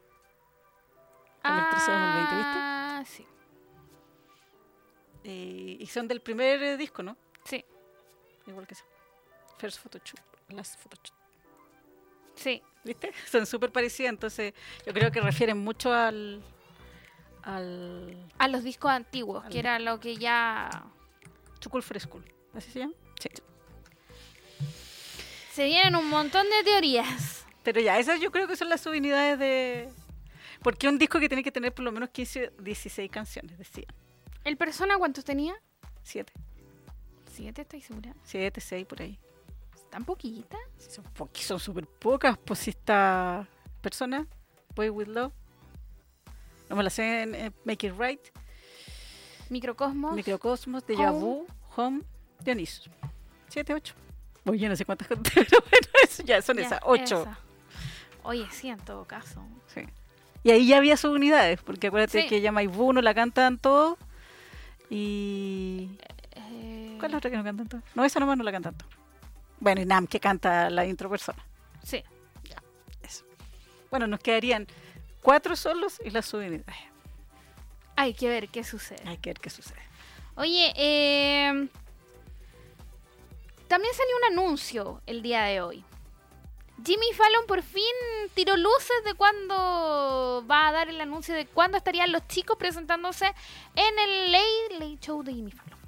[1.43, 2.59] 2013 2020, ¿viste?
[2.61, 3.27] Ah, sí.
[5.27, 7.17] Eh, y son del primer eh, disco, ¿no?
[7.43, 7.65] Sí,
[8.45, 8.83] Igual que eso.
[9.57, 11.15] First Photoshop, Last Photoshop.
[12.35, 12.61] sí.
[12.83, 13.11] ¿Viste?
[13.31, 14.53] Son súper parecidas, entonces
[14.85, 16.43] yo creo que refieren mucho al.
[17.41, 18.29] al.
[18.37, 20.69] A los discos antiguos, Al- que era lo que ya...
[21.59, 22.23] Chukul Frescool.
[22.53, 22.93] ¿Así se llama?
[23.19, 23.29] Sí.
[25.51, 27.45] Se vienen un montón de teorías.
[27.63, 29.89] Pero ya, esas yo creo que son las subunidades de.
[30.61, 33.87] Porque un disco que tiene que tener por lo menos 15, 16 canciones, decían.
[34.45, 35.53] ¿El Persona cuántos tenía?
[36.03, 36.31] 7.
[37.33, 38.13] ¿Siete, estoy segura?
[38.23, 39.19] 7, 6 por ahí.
[39.89, 40.57] ¿Tan poquita?
[40.77, 43.47] Sí, Son, poqui- son súper pocas, pues si esta
[43.81, 44.25] persona,
[44.75, 45.33] Boy With Love.
[46.69, 48.21] No me la sé en eh, Make It Right,
[49.49, 50.15] Microcosmos.
[50.15, 51.11] Microcosmos, Deja.
[51.11, 52.01] Vu, Home,
[52.43, 52.89] Dionisos.
[53.49, 53.93] 7, 8.
[54.45, 57.21] Oye, yo no sé cuántas, pero bueno, eso ya son Ya, esas, 8.
[57.21, 57.39] esa.
[58.23, 59.43] Oye, sí, en todo caso.
[59.67, 59.81] Sí.
[60.43, 62.27] Y ahí ya había subunidades, porque acuérdate Sí.
[62.27, 63.97] que ella Maibu no la cantan todos.
[64.89, 65.97] Y.
[66.31, 67.83] Eh, ¿Cuál es la otra que no cantan todos?
[67.95, 68.93] No, esa nomás no la cantan todos.
[69.59, 71.43] Bueno, y Nam, que canta la intro persona.
[71.83, 72.03] Sí.
[73.01, 73.25] Eso.
[73.89, 74.67] Bueno, nos quedarían
[75.21, 76.65] cuatro solos y las subunidades.
[77.95, 79.01] Hay que ver qué sucede.
[79.07, 79.81] Hay que ver qué sucede.
[80.35, 81.69] Oye, eh,
[83.67, 85.85] también salió un anuncio el día de hoy.
[86.83, 87.83] Jimmy Fallon por fin
[88.33, 93.33] tiró luces de cuándo va a dar el anuncio de cuándo estarían los chicos presentándose
[93.75, 95.79] en el Late Late Show de Jimmy Fallon.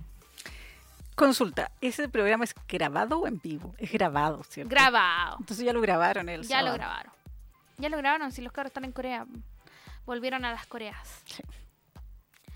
[1.15, 3.73] Consulta, ¿ese programa es grabado o en vivo?
[3.79, 4.69] Es grabado, ¿cierto?
[4.69, 5.37] Grabado.
[5.39, 7.11] Entonces ya lo grabaron el Ya lo grabaron.
[7.77, 9.25] Ya lo grabaron, si los cabros están en Corea.
[10.05, 11.23] Volvieron a las Coreas.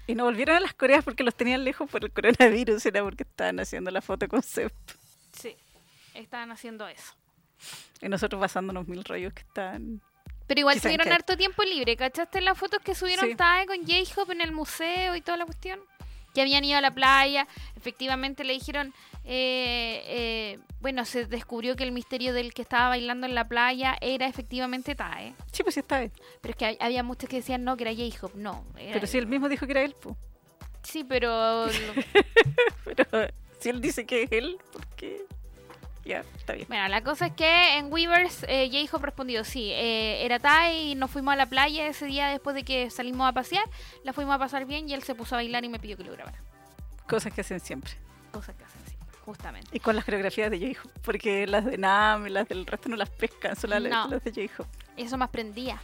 [0.08, 3.24] Y no volvieron a las Coreas porque los tenían lejos por el coronavirus, era porque
[3.24, 4.92] estaban haciendo la foto concept.
[5.34, 5.56] Sí,
[6.14, 7.14] estaban haciendo eso.
[8.02, 10.02] Y nosotros pasándonos mil rollos que están...
[10.48, 11.96] Pero igual tuvieron que- harto tiempo libre.
[11.96, 13.36] ¿Cachaste las fotos que subieron Sí.
[13.36, 15.80] Tae con J-Hope en el museo y toda la cuestión?
[16.34, 17.48] Que habían ido a la playa.
[17.78, 18.94] Efectivamente le dijeron.
[19.24, 23.96] eh, eh, bueno, se descubrió que el misterio del que estaba bailando en la playa
[24.02, 25.34] era efectivamente Tae.
[25.52, 26.12] Sí, pues sí está él.
[26.42, 28.38] Pero es que había muchos que decían no, que era J-Hope.
[28.38, 28.66] No.
[28.78, 30.16] era- Pero si él mismo dijo que era él, pues.
[30.84, 31.68] Sí, pero.
[32.86, 33.06] Pero
[33.60, 35.22] si él dice que es él, ¿por qué?
[36.04, 36.66] Ya, está bien.
[36.68, 40.96] Bueno, la cosa es que en Weavers eh, J-Hope respondió, sí, eh, era Tae y
[40.96, 43.64] nos fuimos a la playa ese día después de que salimos a pasear,
[44.04, 46.04] la fuimos a pasar bien y él se puso a bailar y me pidió que
[46.04, 46.40] lo grabara.
[47.08, 47.92] Cosas que hacen siempre.
[48.32, 49.70] Cosas que hacen siempre, justamente.
[49.74, 51.00] Y con las coreografías de J-Hope.
[51.04, 54.08] Porque las de Nam y las del resto no las pescan, solo las- No.
[54.08, 54.70] las de J-Hope.
[54.98, 55.80] Eso me aprendía.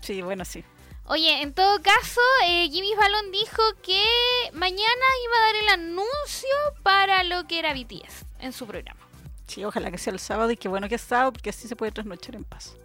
[0.00, 0.64] Sí, bueno, sí.
[1.06, 4.04] Oye, en todo caso, eh, Jimmy Fallon dijo que
[4.52, 6.48] mañana iba a dar el anuncio
[6.82, 9.00] para lo que era BTS en su programa.
[9.50, 11.74] Sí, ojalá que sea el sábado y qué bueno que es sábado porque así se
[11.74, 12.76] puede trasnochar en paz.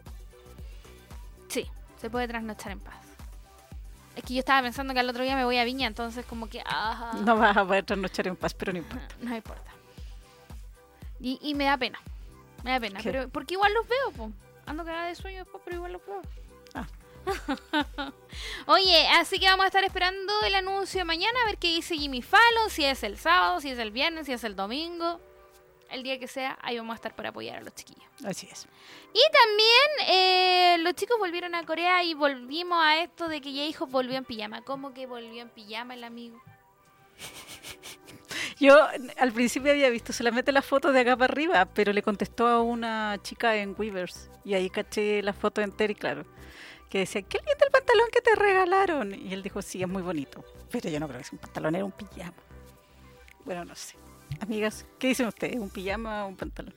[1.47, 1.69] Sí,
[2.01, 2.95] se puede trasnochar en paz.
[4.15, 6.49] Es que yo estaba pensando que al otro día me voy a Viña, entonces como
[6.49, 6.61] que...
[6.65, 9.15] Ajá, No vas a poder trasnochar en paz, pero no importa.
[9.21, 9.71] no importa.
[11.19, 11.99] Y, y me da pena.
[12.63, 12.99] Me da pena.
[12.99, 13.11] ¿Qué?
[13.11, 14.31] Pero, porque igual los veo, po.
[14.65, 16.21] Ando cagada de sueño después, pero igual los veo.
[16.73, 16.87] Ah.
[18.65, 21.95] Oye, así que vamos a estar esperando el anuncio de mañana a ver qué dice
[21.95, 25.19] Jimmy Fallon, si es el sábado, si es el viernes, si es el domingo.
[25.89, 28.07] El día que sea, ahí vamos a estar para apoyar a los chiquillos.
[28.23, 28.67] Así es.
[29.13, 33.91] Y también eh, los chicos volvieron a Corea y volvimos a esto de que J-Hope
[33.91, 34.61] volvió en pijama.
[34.63, 36.41] ¿Cómo que volvió en pijama el amigo?
[38.59, 38.77] Yo
[39.17, 42.61] al principio había visto solamente la foto de acá para arriba, pero le contestó a
[42.61, 44.29] una chica en Weavers.
[44.43, 46.25] Y ahí caché la foto entera y claro,
[46.89, 49.13] que decía, qué lindo el pantalón que te regalaron.
[49.13, 50.43] Y él dijo, sí, es muy bonito.
[50.71, 52.33] Pero yo no creo que sea un pantalón, era un pijama.
[53.43, 53.95] Bueno, no sé.
[54.41, 55.55] Amigas, ¿qué dicen ustedes?
[55.57, 56.73] ¿Un pijama o un pantalón?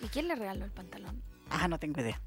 [0.00, 1.22] ¿Y quién le regaló el pantalón?
[1.50, 2.20] Ah, no tengo idea.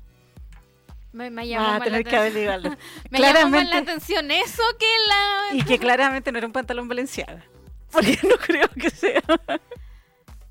[1.11, 2.69] Me, me llamó más la tener que averiguarlo.
[3.09, 5.57] Me llamó más la claramente, atención eso que la...
[5.57, 7.43] y que claramente no era un pantalón valenciaga.
[7.91, 9.21] Porque no creo que sea.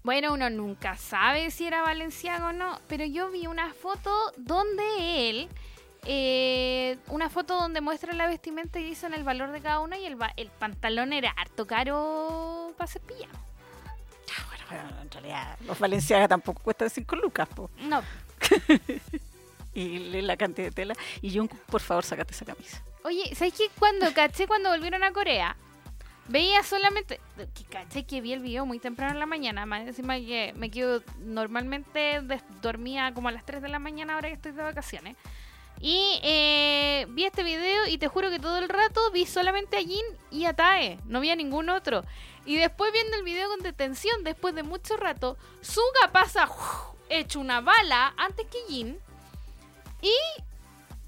[0.02, 5.30] Bueno, uno nunca sabe si era valenciano o no, pero yo vi una foto donde
[5.30, 5.48] él,
[6.06, 10.04] eh, una foto donde muestra la vestimenta y dicen el valor de cada uno y
[10.04, 13.44] el, el pantalón era harto caro para ser pijama.
[14.68, 17.70] Bueno, en realidad los valenciagas tampoco cuestan 5 lucas, po.
[17.80, 18.02] No,
[19.74, 20.94] Y la cantidad de tela.
[21.20, 22.82] Y yo, por favor, sácate esa camisa.
[23.02, 23.68] oye, ¿sabes qué?
[23.78, 25.56] Cuando caché cuando volvieron a Corea,
[26.28, 27.20] veía solamente,
[27.54, 30.70] que caché que vi el video muy temprano en la mañana, más encima que me
[30.70, 32.22] quedo normalmente
[32.62, 35.16] dormía como a las 3 de la mañana ahora que estoy de vacaciones.
[35.80, 39.80] Y eh, vi este video y te juro que todo el rato vi solamente a
[39.80, 42.04] Jin y a Tae, no vi a ningún otro.
[42.46, 46.48] Y después viendo el video con detención, después de mucho rato, Suga pasa
[47.10, 48.98] hecho una bala antes que Jin.
[50.00, 50.14] Y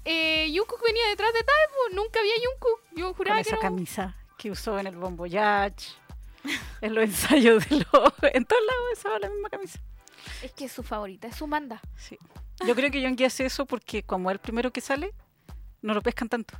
[0.05, 2.81] eh, Jungkook venía detrás de Tae, pues nunca vi a Jungkook.
[2.95, 5.81] Yo Con juraba que esa era un- camisa que usó en el Bombo Yacht,
[6.81, 8.13] en los ensayos de los...
[8.33, 9.79] En todos lados usaba la misma camisa.
[10.43, 11.81] Es que es su favorita, es su manda.
[11.95, 12.17] Sí.
[12.65, 15.13] Yo creo que Yongi hace eso porque como es el primero que sale,
[15.81, 16.57] no lo pescan tanto.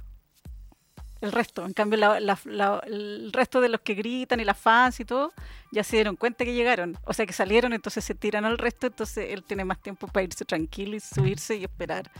[1.19, 4.57] El resto, en cambio, la- la- la- el resto de los que gritan y las
[4.57, 5.33] fans y todo,
[5.71, 6.95] ya se dieron cuenta que llegaron.
[7.05, 10.23] O sea, que salieron, entonces se tiran al resto, entonces él tiene más tiempo para
[10.25, 12.11] irse tranquilo y subirse y esperar.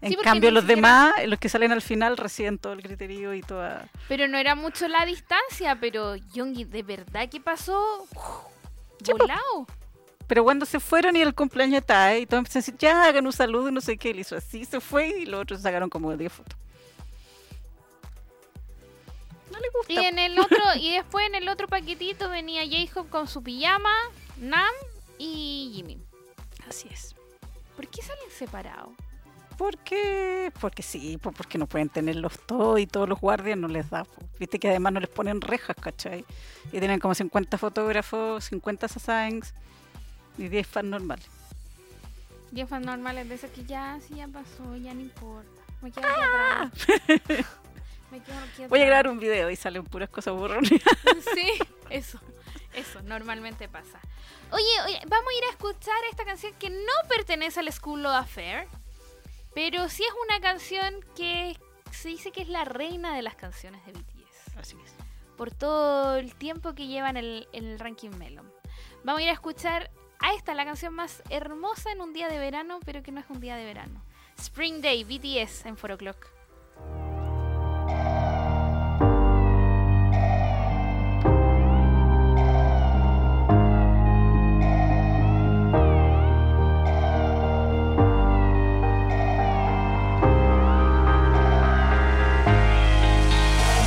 [0.00, 0.76] En Sí, cambio, los siquiera-
[1.14, 3.88] demás, los que salen al final, reciben todo el griterío y toda...
[4.08, 8.06] Pero no era mucho la distancia, pero Yongi, ¿de verdad que pasó?
[8.12, 8.50] Po.
[9.18, 9.66] Volado.
[10.26, 13.26] Pero cuando se fueron y el cumpleaños está, y todos empezaron a decir, ya, hagan
[13.26, 15.88] un saludo y no sé qué, él hizo así, se fue y los otros sacaron
[15.88, 16.58] como 10 fotos.
[19.52, 19.92] No le gusta.
[19.92, 23.92] Y en el otro, y después en el otro paquetito venía J-Hope con su pijama,
[24.38, 24.74] Nam
[25.18, 25.98] y Jimmy.
[26.68, 27.14] Así es.
[27.76, 28.90] ¿Por qué salen separados?
[29.56, 30.52] ¿Por qué?
[30.60, 34.04] Porque sí, porque no pueden tenerlos todos y todos los guardias no les da.
[34.04, 34.20] po.
[34.38, 36.26] Viste que además no les ponen rejas, ¿cachai?
[36.72, 39.54] Y tienen como 50 fotógrafos, 50 sasaengs
[40.38, 41.26] y 10 fans normales.
[42.50, 45.50] Diez fans normales de esos que ya, sí, ya pasó, ya no importa.
[45.82, 46.72] Me quedo aquí atrás.
[48.10, 48.66] Me quedo aquí Ah.
[48.68, 48.86] Voy a atrás.
[48.86, 50.70] grabar un video y salen puras cosas burrones.
[51.34, 51.50] Sí,
[51.90, 52.20] eso,
[52.74, 53.98] eso, normalmente pasa.
[54.52, 58.14] Oye, oye, vamos a ir a escuchar esta canción que no pertenece al School of
[58.14, 58.66] Affair,
[59.54, 61.58] pero sí es una canción que
[61.90, 64.92] se dice que es la reina de las canciones de BTS, Así es.
[65.36, 68.50] por todo el tiempo que lleva en el, el ranking Melon.
[69.02, 72.37] Vamos a ir a escuchar a esta, la canción más hermosa en un día de
[72.37, 74.03] verano, pero que no es un día de verano.
[74.37, 76.41] Spring Day, BTS en 4 O'Clock.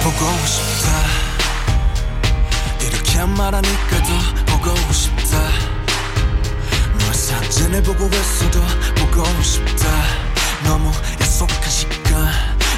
[0.04, 0.88] 보고 싶다
[2.82, 3.68] 이렇게 말하니
[7.69, 8.59] 사진을 보고 있어도
[8.95, 9.87] 보고 싶다.
[10.63, 12.33] 너무 약속한 시간.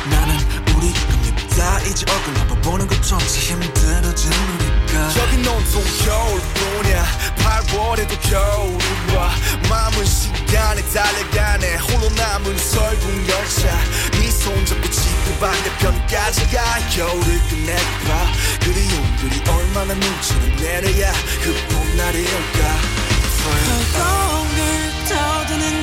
[0.10, 0.36] 나는
[0.76, 5.22] 우리가 밉다 이제 얼굴 한번 보는 것조차 힘들어진 우리가.
[5.22, 7.06] 여긴 온통 겨울뿐이야.
[7.38, 9.32] 8월에도 겨울이 와
[9.70, 11.78] 마음은 시간에 달려가네.
[11.78, 13.80] 홀로 남은 설국 열차.
[14.12, 16.80] 네 손잡고 지구 반대편까지 가.
[16.90, 18.32] 겨울을 끝내봐.
[18.60, 23.02] 그리움들이 얼마나 눈치를 내려야 그 봄날이 올까?
[23.42, 24.41] 떠드는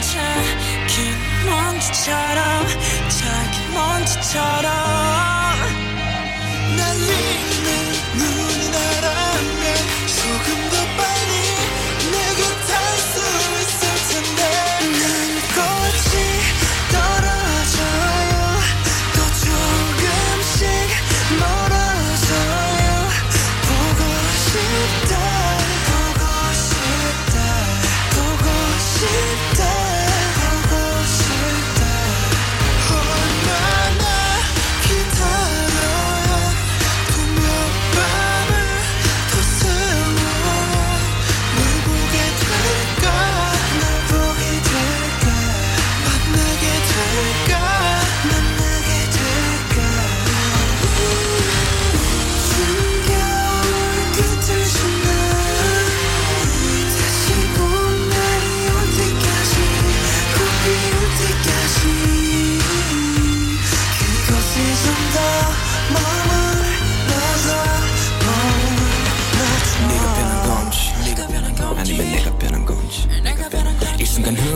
[0.09, 2.67] 작은 먼지처럼
[3.09, 4.73] 작은 먼지처럼.
[6.77, 7.69] 날리는
[8.17, 8.58] 눈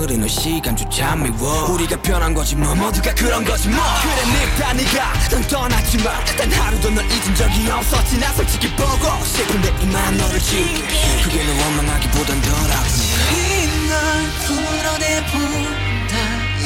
[0.02, 1.70] 시간조차 미워.
[1.70, 3.78] 우리가 변한 거지 뭐 모두가 그런 거지 뭐.
[4.02, 8.18] 그래 늙다 니가 넌 떠났지만 단 하루도 널 잊은 적이 없었지.
[8.18, 11.22] 나 솔직히 보고 싶은데 이만 너를 지울게.
[11.22, 16.16] 그게 널 원망하기보단 덜 아프니까 이날 풀어내본다.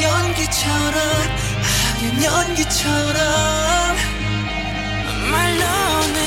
[0.03, 0.97] 연기처럼
[1.63, 3.97] 하얀 연기처럼.
[5.31, 6.26] 말로는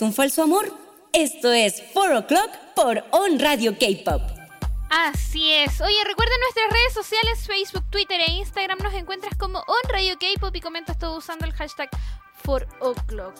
[0.00, 0.74] es un falso amor,
[1.12, 4.22] esto es 4 O'Clock por On Radio K-Pop.
[4.88, 5.78] Así es.
[5.82, 8.78] Oye, recuerda nuestras redes sociales, Facebook, Twitter e Instagram.
[8.78, 11.90] Nos encuentras como On Radio K-Pop y comentas todo usando el hashtag
[12.46, 13.34] 4o'clock.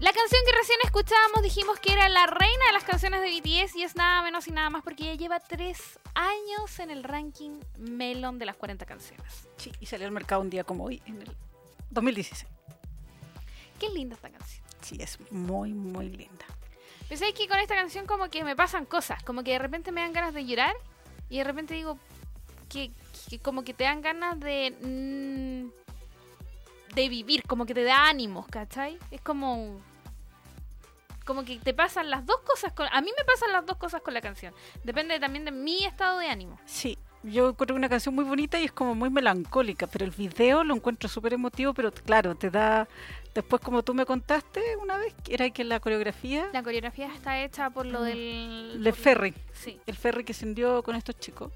[0.00, 3.76] La canción que recién escuchábamos dijimos que era la reina de las canciones de BTS
[3.76, 7.60] y es nada menos y nada más porque ya lleva tres años en el ranking
[7.76, 9.46] Melon de las 40 canciones.
[9.58, 11.36] Sí, y salió al mercado un día como hoy, en el
[11.90, 12.46] 2016.
[13.78, 14.67] Qué linda esta canción.
[14.88, 16.46] Sí, es muy, muy linda.
[17.08, 19.92] Pero sabes que con esta canción como que me pasan cosas, como que de repente
[19.92, 20.74] me dan ganas de llorar
[21.28, 21.98] y de repente digo
[22.70, 22.90] que,
[23.28, 28.46] que como que te dan ganas de mm, de vivir, como que te da ánimos,
[28.46, 28.98] ¿cachai?
[29.10, 29.78] Es como
[31.26, 34.00] como que te pasan las dos cosas con a mí me pasan las dos cosas
[34.00, 34.54] con la canción.
[34.84, 36.58] Depende también de mi estado de ánimo.
[36.64, 36.96] Sí,
[37.30, 40.74] yo encuentro una canción muy bonita y es como muy melancólica, pero el video lo
[40.74, 42.88] encuentro súper emotivo, pero claro, te da...
[43.34, 47.40] Después, como tú me contaste una vez, que era que la coreografía La coreografía está
[47.42, 49.78] hecha por lo del de por- Ferry, Sí.
[49.86, 51.52] el Ferry que se hundió con estos chicos.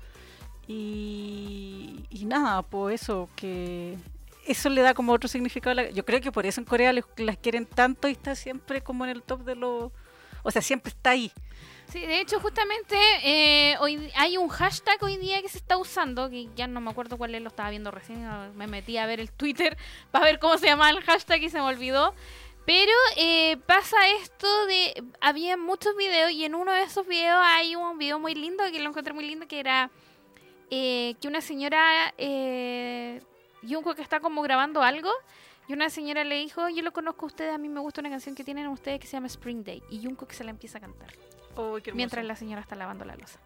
[0.68, 3.96] Y, y nada, pues eso, que
[4.46, 5.72] eso le da como otro significado.
[5.72, 8.34] a la- yo creo que por eso en Corea les- las quieren tanto y está
[8.34, 9.90] siempre como en el top de los...
[10.42, 11.32] O sea, siempre está ahí.
[11.92, 16.30] Sí, de hecho, justamente eh, hoy hay un hashtag hoy día que se está usando,
[16.30, 18.26] que ya no me acuerdo cuál es, lo estaba viendo recién,
[18.56, 19.76] me metí a ver el Twitter
[20.10, 22.14] para ver cómo se llamaba el hashtag y se me olvidó.
[22.64, 27.74] Pero eh, pasa esto de, había muchos videos y en uno de esos videos hay
[27.74, 29.90] un video muy lindo, que lo encontré muy lindo, que era
[30.70, 33.20] eh, que una señora, eh,
[33.68, 35.10] Jungkook que está como grabando algo,
[35.68, 38.10] y una señora le dijo, yo lo conozco a ustedes, a mí me gusta una
[38.10, 40.80] canción que tienen ustedes que se llama Spring Day, y Jungkook se la empieza a
[40.80, 41.10] cantar.
[41.56, 41.92] Oh, qué.
[41.92, 43.38] Mientras la señora está lavando la losa.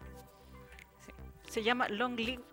[1.49, 2.43] Se llama Long Live,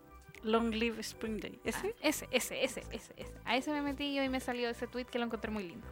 [0.43, 1.59] Long Live Spring Day.
[1.65, 1.89] ¿Ese?
[1.89, 3.35] Ah, ese, ese, ese, ese, ese.
[3.45, 5.87] A ese me metí y hoy me salió ese tweet que lo encontré muy lindo.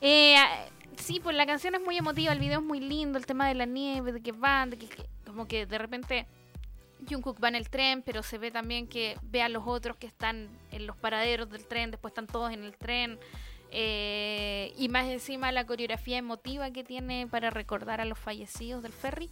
[0.00, 0.66] Eh, ah,
[0.96, 3.54] sí, pues la canción es muy emotiva, el video es muy lindo, el tema de
[3.54, 6.26] la nieve, de que van, de que, que- como que de repente
[7.08, 10.06] Jungkook va en el tren, pero se ve también que ve a los otros que
[10.06, 13.18] están en los paraderos del tren, después están todos en el tren.
[13.72, 18.92] eh, y más encima la coreografía emotiva que tiene para recordar a los fallecidos del
[18.92, 19.30] ferry.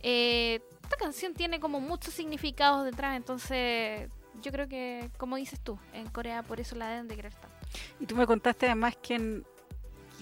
[0.00, 4.08] Eh, esta canción tiene como muchos significados detrás, entonces
[4.42, 7.56] yo creo que, como dices tú, en Corea por eso la deben de querer tanto.
[7.98, 9.44] Y tú me contaste además que, en,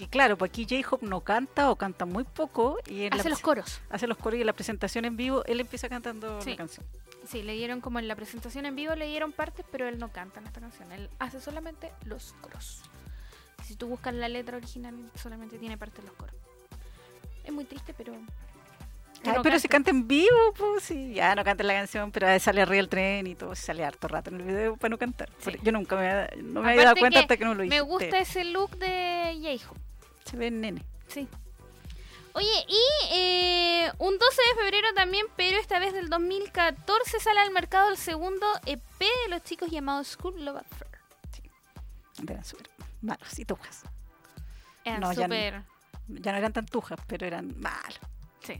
[0.05, 2.77] que claro, pues aquí J-Hope no canta o canta muy poco.
[2.87, 3.81] y en la Hace los coros.
[3.89, 6.51] Hace los coros y en la presentación en vivo él empieza cantando Sí.
[6.51, 6.85] la canción.
[7.27, 10.09] Sí, le dieron como en la presentación en vivo, le dieron partes, pero él no
[10.09, 10.91] canta en esta canción.
[10.91, 12.81] Él hace solamente los coros.
[13.65, 16.33] Si tú buscas la letra original, solamente tiene parte de los coros.
[17.43, 18.13] Es muy triste, pero.
[19.21, 22.09] que Ay, no pero si canta en vivo, pues sí, ya no canta la canción,
[22.11, 24.89] pero ahí sale arriba el tren y todo, sale harto rato en el video para
[24.89, 25.29] no cantar.
[25.39, 25.51] Sí.
[25.61, 27.75] Yo nunca me, había- no me había dado cuenta hasta que no lo hice.
[27.75, 29.73] Me gusta ese look de Yeho.
[30.25, 30.83] Se ve nene.
[31.07, 31.27] Sí.
[32.33, 32.79] Oye, y
[33.11, 37.97] eh, un 12 de febrero también, pero esta vez del 2014, sale al mercado el
[37.97, 40.89] segundo EP de los chicos llamado School Love Affair.
[42.27, 42.69] Eran súper
[43.01, 43.83] malos y tujas.
[44.83, 45.35] Eran No, ya no.
[45.35, 45.63] súper...
[46.07, 47.99] Ya no eran tan tujas, pero eran malos.
[48.43, 48.59] Sí.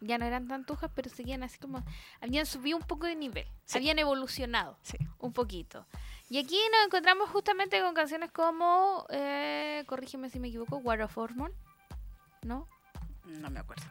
[0.00, 1.84] Ya no eran tan tujas, pero seguían así como...
[2.20, 3.46] Habían subido un poco de nivel.
[3.66, 3.78] Sí.
[3.78, 4.96] Habían evolucionado Sí.
[5.18, 5.86] un poquito.
[6.30, 9.04] Y aquí nos encontramos justamente con canciones como...
[9.10, 11.52] eh, corrígeme si me equivoco, War of Hormone.
[12.42, 12.66] ¿No?
[13.26, 13.82] No me acuerdo.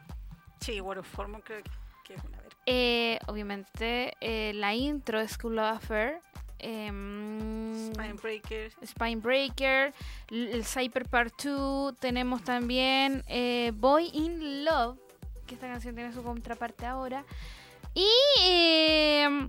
[0.60, 1.62] Sí, World of Hormone creo
[2.04, 2.52] que, es una ver.
[2.66, 6.20] Eh, obviamente, eh, la intro de School of Affair.
[6.58, 8.74] em, Spine Breakers.
[8.84, 9.94] Spine Breaker,
[10.30, 14.98] l- el Cyper Part 2, tenemos también eh, Boy in Love,
[15.46, 17.24] que esta canción tiene su contraparte ahora.
[17.94, 18.06] Y
[18.42, 19.48] eh,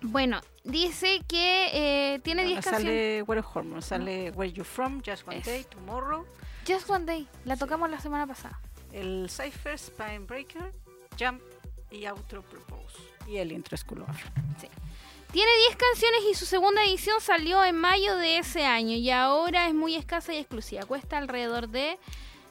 [0.00, 3.26] bueno, dice que eh, tiene 10 Bueno, canciones.
[3.26, 5.46] sale of Hormone, sale Where You From, Just One Es.
[5.46, 6.26] Day, Tomorrow,
[6.66, 8.60] Just One Day, la tocamos la semana pasada.
[8.92, 10.70] el Cypher, Spine Breaker,
[11.18, 11.40] Jump
[11.90, 12.96] y Outro Propose.
[13.26, 14.08] Y el intro of Rock.
[15.32, 19.66] Tiene 10 canciones y su segunda edición salió en mayo de ese año y ahora
[19.66, 20.82] es muy escasa y exclusiva.
[20.84, 21.98] Cuesta alrededor de...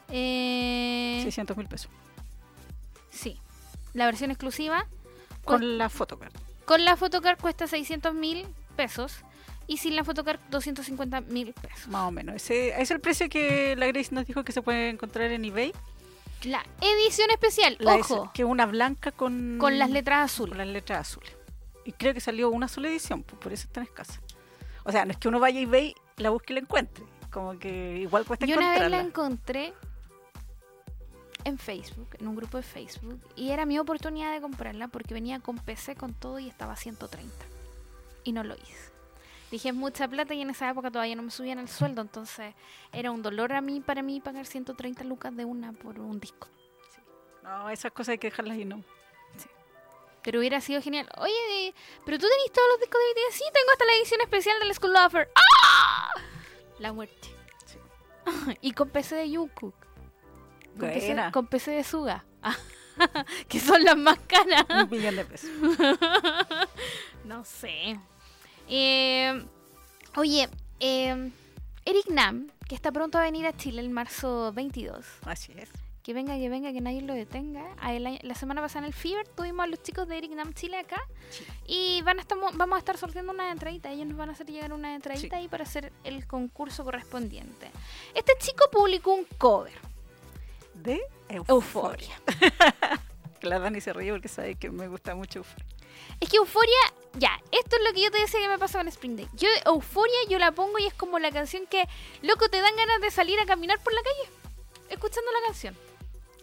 [0.10, 1.92] eh, 600 mil pesos.
[3.12, 3.40] sí,
[3.94, 4.88] la versión exclusiva
[5.44, 6.34] Con la photocard.
[6.66, 8.46] Con la photocard cuesta 600 mil
[8.76, 9.24] pesos
[9.68, 11.88] y sin la photocard 250 mil pesos.
[11.88, 12.36] Más o menos.
[12.36, 15.74] Ese es el precio que la Grace nos dijo que se puede encontrar en eBay.
[16.44, 20.58] La edición especial, La ojo, es- que una blanca con, con las letras con azules.
[20.58, 21.36] las letras azules.
[21.86, 24.20] Y creo que salió una sola edición, pues por eso es tan escasa.
[24.84, 27.04] O sea, no es que uno vaya a eBay, la busque y la encuentre.
[27.32, 29.08] Como que igual cuesta Yo una vez la encontrarla.
[29.08, 29.74] encontré
[31.44, 35.40] en Facebook, en un grupo de Facebook, y era mi oportunidad de comprarla porque venía
[35.40, 37.34] con PC con todo y estaba a 130.
[38.24, 38.92] Y no lo hice.
[39.52, 42.56] Dije, es mucha plata y en esa época todavía no me subían el sueldo, entonces
[42.94, 46.48] era un dolor a mí para mí pagar 130 lucas de una por un disco.
[47.44, 48.84] No, esas cosas hay que dejarlas y no.
[50.24, 51.10] Pero hubiera sido genial.
[51.18, 51.74] Oye,
[52.06, 53.36] pero tú tenés todos los discos de BTS.
[53.36, 55.32] Sí, tengo hasta la edición especial del School Offer.
[55.36, 56.14] ¡Ah!
[56.80, 57.36] La muerte.
[58.62, 59.81] y con PC de Jungkook.
[60.82, 61.32] Con PC, Buena.
[61.32, 62.26] con PC de Suga.
[63.48, 64.66] Que son las más caras.
[64.84, 65.50] Un millón de pesos.
[67.26, 68.00] no sé.
[68.68, 69.44] Eh,
[70.16, 71.32] oye, eh,
[71.86, 75.06] Eric Nam, que está pronto a venir a Chile el marzo 22.
[75.26, 75.70] Así es.
[76.04, 77.64] Que venga, que venga, que nadie lo detenga.
[77.80, 80.78] Año- la semana pasada en el Fever tuvimos a los chicos de Eric Nam Chile
[80.78, 81.02] acá.
[81.68, 83.92] Y van a estar, vamos a estar sorteando una entradita.
[83.92, 87.70] Ellos nos van a hacer llegar una entradita ahí para hacer el concurso correspondiente.
[88.16, 89.74] Este chico publicó un cover.
[90.84, 91.02] De
[91.48, 92.20] Euforia.
[93.42, 95.66] Que la Dani se ríe porque sabe que me gusta mucho Euforia.
[96.20, 96.78] Es que Euforia,
[97.14, 99.28] ya, esto es lo que yo te decía que me pasa con Spring Day.
[99.34, 101.88] Yo, Euforia, yo la pongo y es como la canción que,
[102.22, 104.30] loco, te dan ganas de salir a caminar por la calle
[104.90, 105.76] escuchando la canción.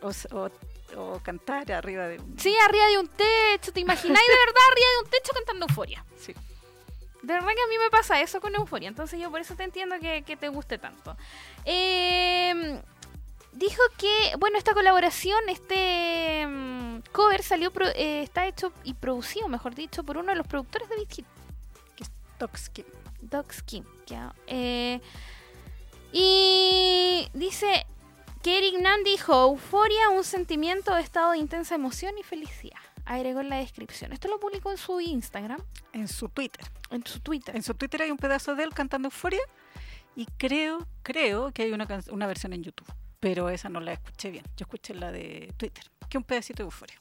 [0.03, 0.51] O, s- o-
[0.97, 2.37] o cantar arriba de un...
[2.37, 6.05] Sí, arriba de un techo, ¿te imagináis de verdad arriba de un techo cantando Euforia?
[6.19, 6.33] Sí.
[7.23, 9.63] De verdad que a mí me pasa eso con Euforia, entonces yo por eso te
[9.63, 11.17] entiendo que, que te guste tanto.
[11.65, 12.81] Eh,
[13.59, 19.49] dijo que, bueno, esta colaboración, este mm, cover salió, pro- eh, está hecho y producido,
[19.49, 21.27] mejor dicho, por uno de los productores de Big Hit,
[22.39, 22.85] Toxkin.
[23.21, 23.85] Doc Skin.
[24.07, 25.01] ya, eh,
[26.13, 27.87] y dice
[28.43, 32.79] que Eric Nam dijo, euforia, un sentimiento de estado de intensa emoción y felicidad.
[33.05, 34.13] Agregó en la descripción.
[34.13, 35.61] Esto lo publicó en su Instagram,
[35.93, 36.65] En su Twitter.
[36.91, 37.57] en su Twitter.
[37.57, 39.41] En su Twitter hay un pedazo de él cantando Euforia.
[40.15, 42.87] Y creo, creo que hay una, una versión en YouTube.
[43.21, 44.45] Pero esa no la escuché bien.
[44.57, 45.85] Yo escuché la de Twitter.
[46.09, 46.97] Que un pedacito de Euforia.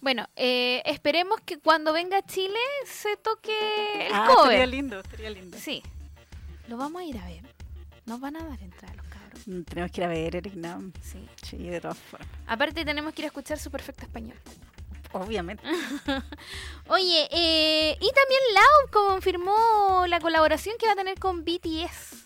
[0.00, 4.68] Bueno, eh, esperemos que cuando venga a Chile se toque el ah, cover.
[4.68, 5.56] lindo, estaría lindo.
[5.58, 5.82] Sí.
[6.68, 7.42] Lo vamos a ir a ver.
[8.06, 9.46] Nos van a dar entrada los cabros.
[9.46, 10.92] Mm, Tenemos que ir a ver Eric Nam.
[11.02, 11.26] Sí.
[11.42, 12.28] Sí, de todas formas.
[12.46, 14.38] Aparte tenemos que ir a escuchar su perfecto español.
[15.12, 15.62] Obviamente.
[16.88, 22.25] Oye, eh, y también Lau confirmó la colaboración que va a tener con BTS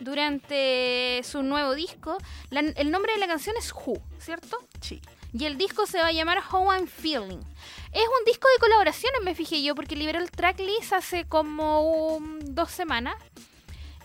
[0.00, 2.16] durante su nuevo disco.
[2.50, 4.58] La- el nombre de la canción es Who, ¿cierto?
[4.80, 5.00] Sí.
[5.32, 7.38] Y el disco se va a llamar How I'm Feeling.
[7.92, 12.38] Es un disco de colaboraciones, me fijé yo, porque liberó el tracklist hace como um,
[12.40, 13.16] dos semanas.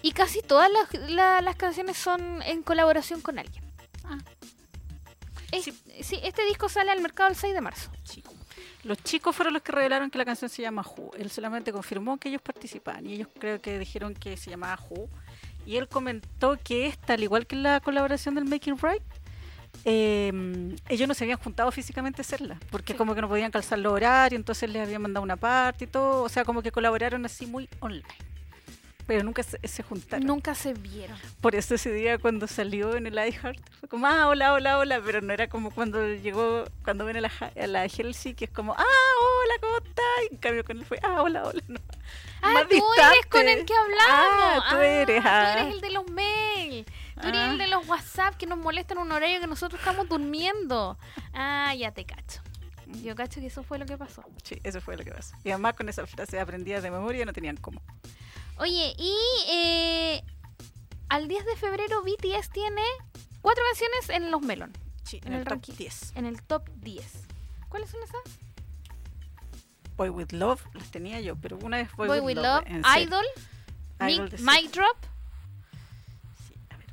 [0.01, 3.63] Y casi todas las, la- las canciones son en colaboración con alguien.
[4.03, 4.17] Ah.
[5.51, 5.65] Es-
[6.05, 7.91] sí, este disco sale al mercado el 6 de marzo.
[8.03, 8.23] Sí.
[8.83, 11.11] Los chicos fueron los que revelaron que la canción se llama Who.
[11.17, 15.07] Él solamente confirmó que ellos participaban y ellos creo que dijeron que se llamaba Who.
[15.65, 19.03] Y él comentó que esta, al igual que la colaboración del Making Right,
[19.85, 23.79] eh, ellos no se habían juntado físicamente a hacerla, porque como que no podían calzar
[23.79, 27.25] los horarios, entonces les habían mandado una parte y todo, o sea, como que colaboraron
[27.25, 28.03] así muy online.
[29.11, 30.25] Pero nunca se, se juntaron.
[30.25, 31.17] Nunca se vieron.
[31.41, 35.01] Por eso ese día cuando salió en el iHeart fue como, ah, hola, hola, hola,
[35.03, 37.31] pero no era como cuando llegó, cuando ven a la,
[37.61, 40.05] a la Helsi, que es como, ah, hola, ¿cómo estás?
[40.29, 41.77] Y en cambio con él fue, ah, hola, hola, no.
[42.41, 44.63] Ah, Más tú eres con el que hablamos.
[44.63, 45.55] Ah, tú eres, Tú ah.
[45.59, 46.85] eres el de los mails.
[47.21, 47.51] Tú eres Ah.
[47.51, 50.97] el de los WhatsApp que nos molestan en un horario que nosotros estamos durmiendo.
[51.33, 52.39] Ah, ya te cacho.
[53.03, 54.23] Yo cacho que eso fue lo que pasó.
[54.43, 55.35] Sí, eso fue lo que pasó.
[55.43, 57.81] Y además con esa frase aprendida de memoria no tenían cómo.
[58.61, 59.15] Oye, y
[59.49, 60.23] eh,
[61.09, 62.83] al 10 de febrero BTS tiene
[63.41, 64.71] cuatro canciones en los Melon.
[65.01, 65.73] Sí, En el top ranking.
[65.73, 66.11] 10.
[66.15, 67.23] En el top 10.
[67.69, 68.21] ¿Cuáles son esas?
[69.97, 73.07] Boy With Love las tenía yo, pero una vez Boy, Boy, With Love, en serio.
[73.07, 73.25] Idol,
[74.07, 74.97] Idol Mic, de Mic Drop.
[76.47, 76.85] Sí, a ver,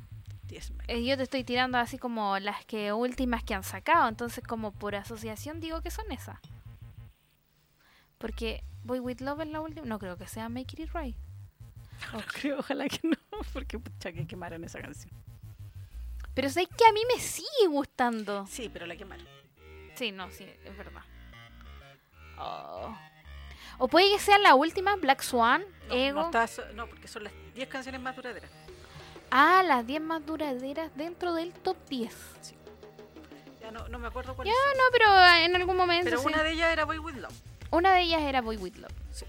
[0.47, 0.89] 10 más.
[0.89, 4.71] Eh, yo te estoy tirando así como las que últimas que han sacado, entonces como
[4.71, 6.39] por asociación digo que son esas.
[8.17, 11.15] Porque Boy With Love es la última, no creo que sea Make It Right.
[12.13, 13.17] No creo, ojalá que no,
[13.53, 15.13] porque pucha que quemaron esa canción.
[16.33, 18.45] Pero sé que a mí me sigue gustando.
[18.47, 19.27] Sí, pero la quemaron.
[19.95, 21.01] Sí, no, sí, es verdad.
[22.37, 22.95] Oh.
[23.79, 26.29] O puede que sea la última, Black Swan, No, Ego.
[26.31, 28.49] no, está no, porque son las 10 canciones más duraderas.
[29.31, 32.15] Ah, las 10 más duraderas dentro del top 10.
[33.61, 35.05] Ya no, no me acuerdo cuál Ya, no, pero
[35.45, 36.05] en algún momento.
[36.05, 36.27] Pero sí.
[36.27, 37.33] una de ellas era Boy With Love.
[37.71, 38.93] Una de ellas era Boy With Love.
[39.11, 39.25] Sí.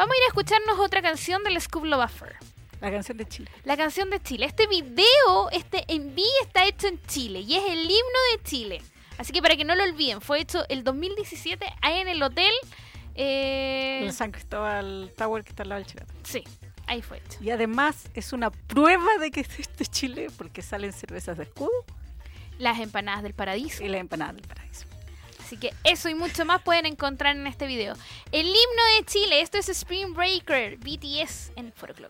[0.00, 2.34] Vamos a ir a escucharnos otra canción del Scoop Buffer.
[2.80, 3.50] La canción de Chile.
[3.64, 4.46] La canción de Chile.
[4.46, 8.82] Este video, este envío está hecho en Chile y es el himno de Chile.
[9.18, 12.50] Así que para que no lo olviden, fue hecho el 2017 ahí en el hotel.
[13.14, 16.14] eh, El San Cristóbal Tower que está al lado del Chirato.
[16.22, 16.44] sí,
[16.86, 17.36] ahí fue hecho.
[17.42, 21.84] Y además es una prueba de que es de Chile porque salen cervezas de escudo
[22.58, 23.84] Las empanadas del paraíso.
[23.84, 24.86] y la empanada del paraíso.
[25.50, 27.96] Así que eso y mucho más pueden encontrar en este video.
[28.30, 32.08] El himno de Chile, esto es Spring Breaker, BTS en Foro Club.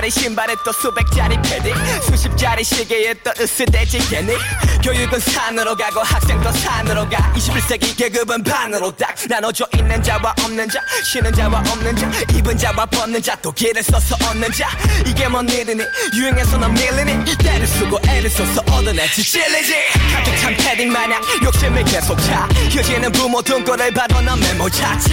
[0.00, 1.74] 짜리 신발에 또 수백 짜리 패딩
[2.08, 4.34] 수십 짜리 시계에 또 으스대지 개닉
[4.82, 7.30] 교육은 산으로 가고 학생도 산으로 가.
[7.34, 12.86] 21세기 계급은 반으로 딱 나눠져 있는 자와 없는 자 쉬는 자와 없는 자 입은 자와
[12.86, 14.70] 벗는 자 또 길을 써서 얻는 자.
[15.06, 15.84] 이게 뭔 일이니?
[16.16, 17.36] 유행해서 넌 밀리니?
[17.36, 19.22] 때를 쓰고 애를 써서 얻어내지.
[19.22, 19.74] 찔리지?
[20.14, 22.48] 가득 찬 패딩 마냥 욕심을 계속 차.
[22.70, 25.12] 휴지는 부모 등골을 봐도 넌 메모 자칫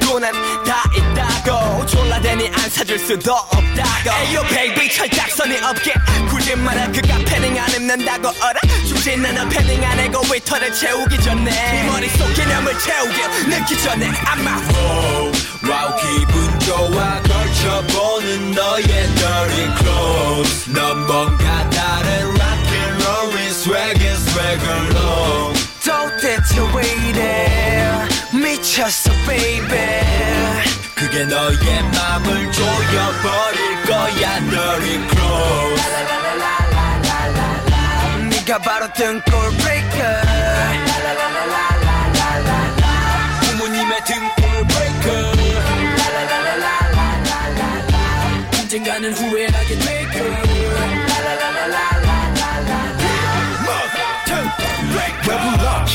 [0.00, 0.32] 돈은
[0.64, 1.84] 다 있다고.
[1.84, 5.94] 졸라대니 안 사줄 수도 없다고 에이요 베이비 철딱선이 없게
[6.28, 8.60] 굳이 말아 그가 패딩 안 입는다고 어라?
[8.86, 11.50] 주진 않아 패딩 안 해고 위터를 채우기 전에.
[11.50, 14.56] 네 머릿속 개념을 채우게 늦기 전에 아마.
[15.68, 20.70] 와우 기분 좋아 걸쳐보는 너의 dirty clothes.
[20.70, 25.52] 넌 뭔가 다른 rock and roll의 swag and swagger long
[25.84, 28.08] 도대체 왜 이래?
[28.32, 30.02] 미쳤어 baby
[31.02, 34.38] 그게 너의 맘을 조여버릴 거야.
[34.50, 35.82] dirty clothes
[38.30, 40.22] 네가 바로 등골 breaker.
[43.40, 45.32] 부모님의 등골 breaker.
[48.60, 49.51] 언젠가는 후회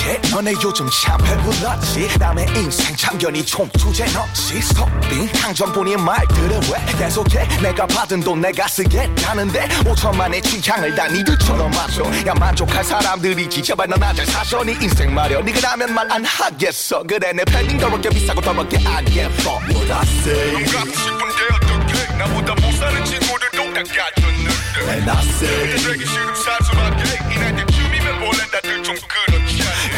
[0.07, 0.31] 불렀지?
[0.31, 2.17] 너네 요즘 참 배불렀지.
[2.19, 4.61] 남의 인생 참견이 총 주제 넣지.
[4.61, 7.47] 스톱빙 항전뿐인 말들을 왜 계속해?
[7.61, 12.03] 내가 받은 돈 내가 쓰겠다는데 5천만의 취향을 다 니들처럼 맞춰.
[12.25, 17.03] 야 만족할 사람들이지 제발 넌 아들 사셔 네 인생 말여 니가라면 말 안 하겠어.
[17.03, 20.53] 그래 내 팬딩 더럽게 비싸고 더럽게 안 예뻐 What I say?
[20.53, 24.89] 넌 갖고 싶은데 어떡해 나보다 못 사는 친구들도 다 갖췄는데.
[24.89, 25.83] And I say?
[25.83, 27.03] 되기 싫은 사소하게
[27.35, 29.26] 이날 때쯤이면 원래 다들 좀 그렇지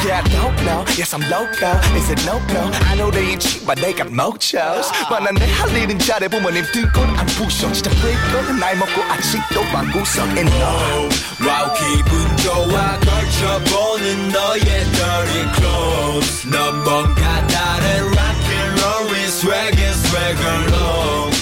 [0.05, 0.85] Yeah, I don't know.
[0.97, 1.71] Yes, I'm loco.
[1.97, 2.71] Is it no, no?
[2.91, 4.91] I know they ain't cheap, but they got mochos.
[5.11, 7.73] 만난 내할 일은 잘해 부모님 등골 안 부셔.
[7.73, 11.09] 진짜 freak 날 먹고 아직도 방구석에 너.
[11.47, 19.99] 와우 기분 좋아 걸쳐보는 너의 dirty clothes 넌 뭔가 다른 rock and roll의 swag and
[20.07, 21.35] swagger long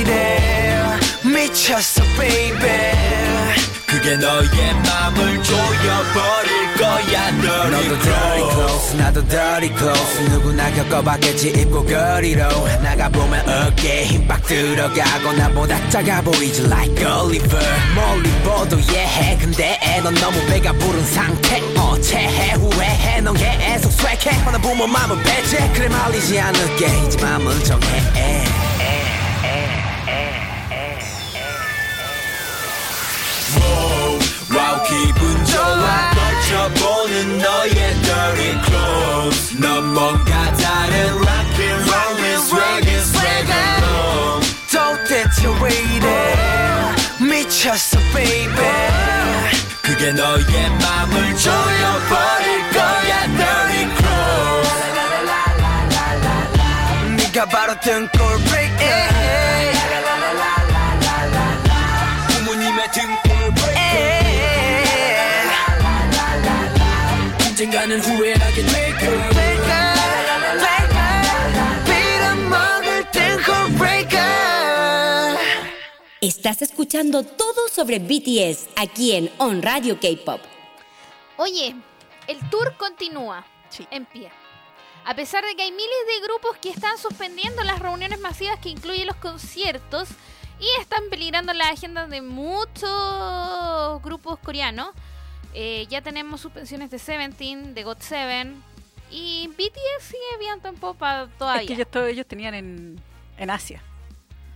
[0.00, 3.51] 이래 미쳤어 baby
[3.93, 10.29] 그게 너의 맘을 조여버릴 거야 너도 Dirty Clothes 나도 dirty clothes.
[10.31, 12.47] 누구나 겪어봤겠지 입고 거리로.
[12.81, 19.37] 나가보면 어깨에 힘빡 들어가고 나보다 작아 보이지 like Oliver 멀리 보도 예해.
[19.37, 21.61] 근데 넌 너무 배가 부른 상태.
[21.77, 25.71] 어체해 후회해 넌 계속 swag해 하나 보면 맘은 배제.
[25.75, 26.87] 그래 말리지 않을게.
[27.07, 28.72] 이제 맘은 정해
[34.62, 42.88] 와우 기분 좋아 걸쳐보는 너의 dirty clothes 넌 뭔가 다른 rock and roll with swag
[42.88, 46.06] and swag alone 도대체 왜 이래
[47.20, 48.48] 미쳤어 baby
[49.82, 54.78] 그게 너의 맘을 조여버릴 거야 dirty clothes
[57.16, 58.78] 네가 바로 등골 break
[76.19, 80.41] Estás escuchando todo sobre BTS aquí en On Radio K-Pop.
[81.37, 81.73] Oye,
[82.27, 83.87] el tour continúa sí.
[83.91, 84.29] en pie.
[85.05, 88.69] A pesar de que hay miles de grupos que están suspendiendo las reuniones masivas que
[88.69, 90.09] incluyen los conciertos
[90.59, 94.89] y están peligrando las agendas de muchos grupos coreanos,
[95.53, 98.53] eh, ya tenemos suspensiones de Seventeen, de GOT7
[99.11, 101.61] y BTS sigue bien tampoco para todavía.
[101.61, 102.99] Es que ellos, ellos tenían en,
[103.37, 103.81] en Asia.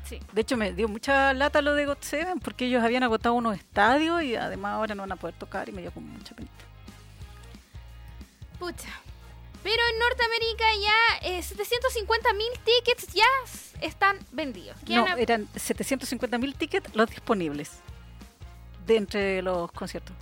[0.06, 0.20] Sí.
[0.32, 3.56] De hecho, me dio mucha lata lo de God Seven porque ellos habían agotado unos
[3.58, 6.54] estadios y además ahora no van a poder tocar y me dio como mucha penita.
[8.60, 8.90] Pucha.
[9.64, 13.26] Pero en Norteamérica ya eh, 750 mil tickets ya
[13.82, 14.78] están vendidos.
[14.88, 17.72] No, a- eran 750 mil tickets los disponibles
[18.86, 20.16] de entre los conciertos.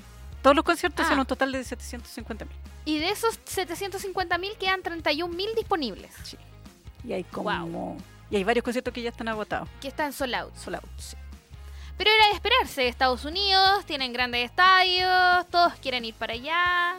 [0.46, 1.10] Todos los conciertos Ah.
[1.10, 2.56] son un total de 750 mil.
[2.86, 6.14] Y de esos 750 mil quedan 31 mil disponibles.
[7.04, 7.98] Y hay como.
[8.30, 9.68] Y hay varios conciertos que ya están agotados.
[9.82, 10.56] Que están sold out.
[10.56, 11.18] Sold out, sí.
[11.98, 12.88] Pero era de esperarse.
[12.88, 15.50] Estados Unidos tienen grandes estadios.
[15.50, 16.98] Todos quieren ir para allá.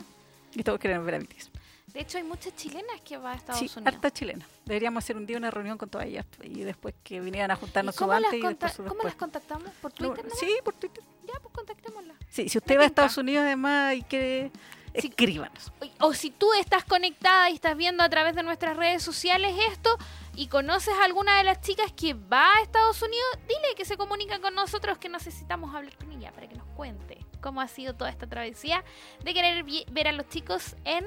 [0.53, 1.49] Y todos quieren ver a BTS.
[1.97, 3.95] De hecho, hay muchas chilenas que van a Estados Sí, Unidos.
[3.95, 4.47] harta chilena.
[4.67, 7.57] Deberíamos hacer un día una reunión con todas ellas y después que vinieran a ¿Y
[7.57, 9.71] juntarnos su antes y después su cómo las contactamos?
[9.81, 10.25] ¿Por No, Twitter?
[10.27, 10.39] nomás?
[10.39, 11.03] sí, por Twitter.
[11.27, 12.19] Ya, pues contactémoslas.
[12.29, 12.87] Sí, si usted Me va a.
[12.89, 14.51] Estados Unidos además y que
[14.95, 15.09] Sí.
[15.09, 15.73] escríbanos.
[16.01, 19.97] O si tú estás conectada y estás viendo a través de nuestras redes sociales esto
[20.35, 23.97] y conoces a alguna de las chicas que va a Estados Unidos, dile que se
[23.97, 27.95] comunica con nosotros que necesitamos hablar con ella para que nos cuente cómo ha sido
[27.95, 28.83] toda esta travesía
[29.23, 31.05] de querer ver a los chicos en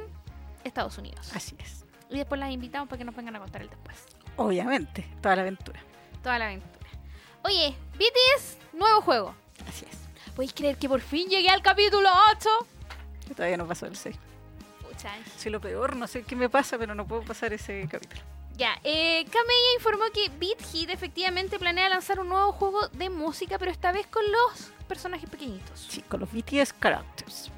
[0.63, 1.31] Estados Unidos.
[1.35, 1.85] Así es.
[2.09, 3.97] Y después las invitamos para que nos vengan a contar el después.
[4.35, 5.79] Obviamente, toda la aventura.
[6.23, 6.87] Toda la aventura.
[7.43, 9.35] Oye, BTS, nuevo juego.
[9.67, 9.97] Así es.
[10.35, 12.49] ¿Podéis creer que por fin llegué al capítulo 8?
[13.27, 14.15] Yo todavía no paso el 6.
[14.81, 18.21] Pucha, Soy lo peor, no sé qué me pasa, pero no puedo pasar ese capítulo.
[18.59, 19.25] Ya, eh,
[19.77, 24.05] informó que Beat Hit efectivamente planea lanzar un nuevo juego de música, pero esta vez
[24.07, 25.87] con los personajes pequeñitos.
[25.89, 27.51] Sí, con los BTS Characters.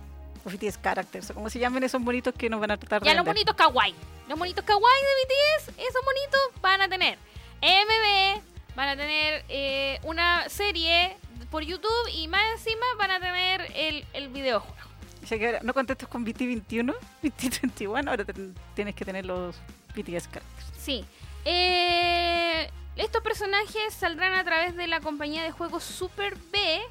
[0.46, 3.08] Los BTS Characters, o como se llamen esos bonitos que nos van a tratar de
[3.08, 3.94] Ya los bonitos kawaii.
[4.28, 7.18] Los bonitos kawaii de BTS, esos bonitos van a tener
[7.62, 8.42] MB,
[8.76, 11.16] van a tener eh, una serie
[11.52, 14.76] por YouTube y más encima van a tener el, el videojuego.
[15.20, 19.56] Dice que ahora no contestes con BT21, BT21, ahora ten- tienes que tener los
[19.96, 20.72] BTS Characters.
[20.80, 21.06] Sí.
[21.46, 26.82] Eh, estos personajes saldrán a través de la compañía de juegos Super B,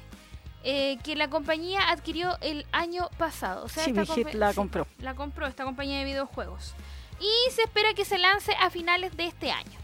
[0.63, 3.65] eh, que la compañía adquirió el año pasado.
[3.65, 4.87] O sea, Sí, esta compa- la sí, compró.
[4.99, 6.73] La compró esta compañía de videojuegos.
[7.19, 9.79] Y se espera que se lance a finales de este año.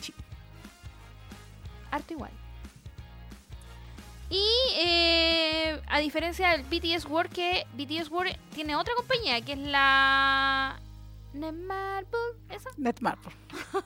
[0.00, 0.14] Sí.
[1.90, 2.30] Harto igual.
[4.30, 4.46] Y
[4.78, 10.78] eh, a diferencia del BTS World, que BTS World tiene otra compañía, que es la...
[11.32, 12.18] Netmarble,
[12.48, 12.70] ¿esa?
[12.76, 13.30] Netmarble.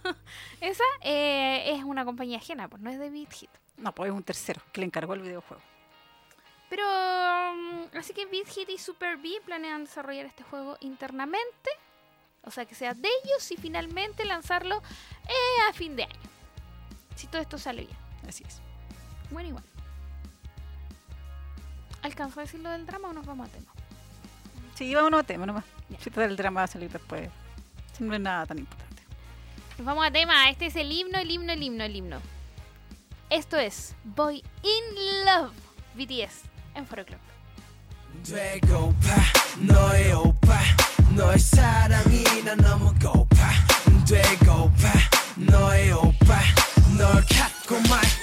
[0.60, 3.50] Esa eh, es una compañía ajena, pues no es de Beat Hit.
[3.76, 5.62] No, pues es un tercero que le encargó el videojuego.
[6.68, 6.84] Pero
[7.54, 11.70] mm, así que Beat Hit y Super B planean desarrollar este juego internamente.
[12.42, 14.82] O sea, que sea de ellos y finalmente lanzarlo
[15.28, 16.20] eh, a fin de año.
[17.16, 17.96] Si todo esto sale bien.
[18.28, 18.60] Así es.
[19.30, 19.64] Bueno, igual.
[22.02, 23.72] ¿Alcanzó a decir lo del drama o nos vamos a tema?
[24.74, 25.64] Sí, vámonos a tema nomás.
[26.00, 27.30] Si todo el drama va a salir después.
[27.96, 29.02] Si no es nada tan importante.
[29.78, 30.50] Nos vamos a tema.
[30.50, 32.20] Este es el himno, el himno, el himno, el himno.
[33.30, 35.54] Esto es Boy in Love
[35.94, 37.19] BTS en Foro Club.
[38.23, 39.15] 되고파
[39.59, 40.59] 너의 오빠
[41.15, 43.49] 너의 사랑이 난 너무 고파
[44.07, 44.89] 되고파
[45.37, 46.39] 너의 오빠
[46.97, 47.75] 널 갖고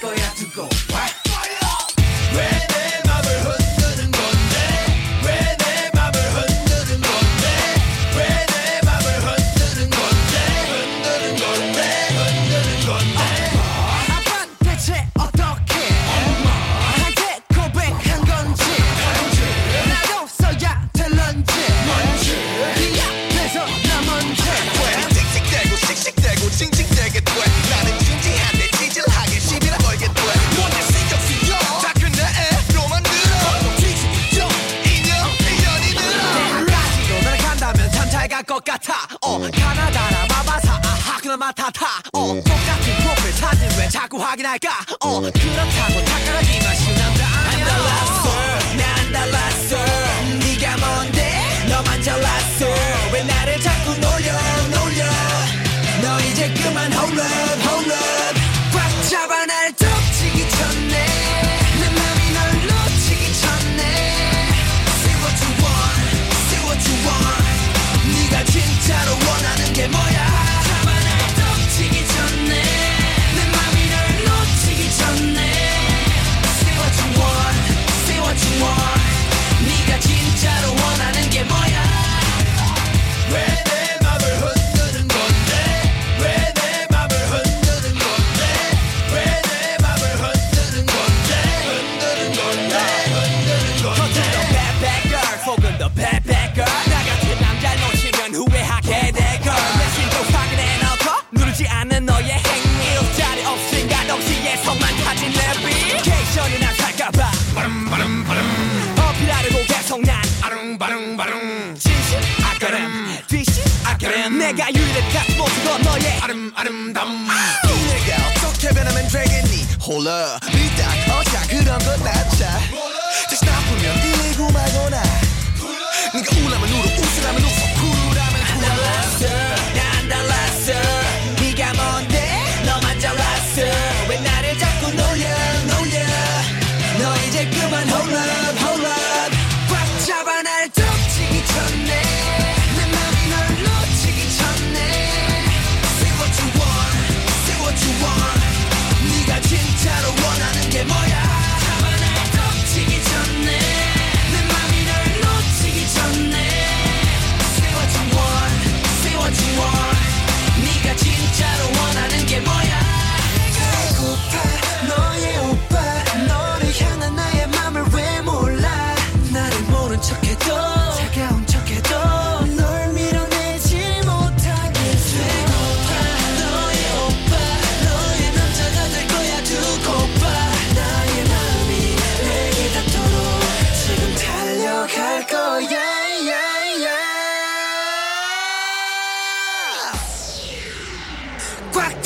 [44.32, 44.68] 확인할까?
[45.00, 46.01] 어 그렇다고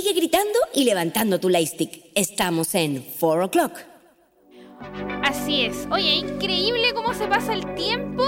[0.00, 2.10] Sigue gritando y levantando tu lightstick.
[2.14, 3.72] Estamos en 4 o'clock.
[5.22, 5.86] Así es.
[5.90, 8.24] Oye, increíble cómo se pasa el tiempo.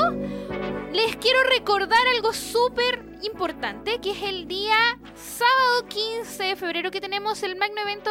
[0.92, 4.76] Les quiero recordar algo súper importante, que es el día
[5.14, 8.10] sábado 15 de febrero que tenemos el magno evento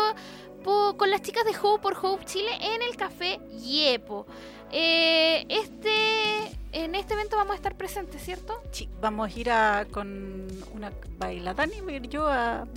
[0.97, 4.25] con las chicas de Hope por Hope Chile en el Café Yepo.
[4.71, 8.61] Eh, este, en este evento vamos a estar presentes, ¿cierto?
[8.71, 12.67] Sí, vamos a ir a, con una bailadani, voy a ir yo a...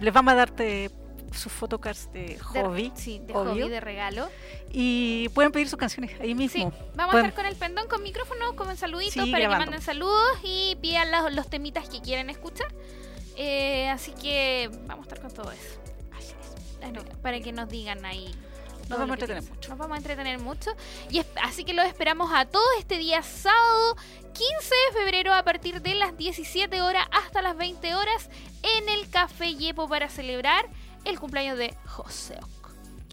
[0.00, 0.90] Les vamos a darte
[1.32, 2.92] sus photocards de De- hobby.
[2.94, 3.64] sí, de obvio.
[3.64, 4.28] hobby, de regalo.
[4.72, 6.72] Y pueden pedir sus canciones ahí Sí, mismo.
[6.94, 9.82] vamos Pueden- a estar con el pendón, con micrófono, con saluditos Sí, para que manden
[9.82, 12.68] saludos y pidan los, los temitas que quieren escuchar.
[13.36, 15.80] Eh, así que vamos a estar con todo eso.
[16.80, 18.32] Bueno, Para que nos digan ahí.
[18.86, 19.68] Todo vamos a entretener mucho.
[19.70, 20.70] Nos vamos a entretener mucho.
[21.10, 23.96] Y es- así que los esperamos a todos este día sábado
[24.32, 28.28] 15 de febrero a partir de las 17 horas hasta las 20 horas
[28.62, 30.66] en el Café Yepo para celebrar
[31.04, 32.48] el cumpleaños de José Oc.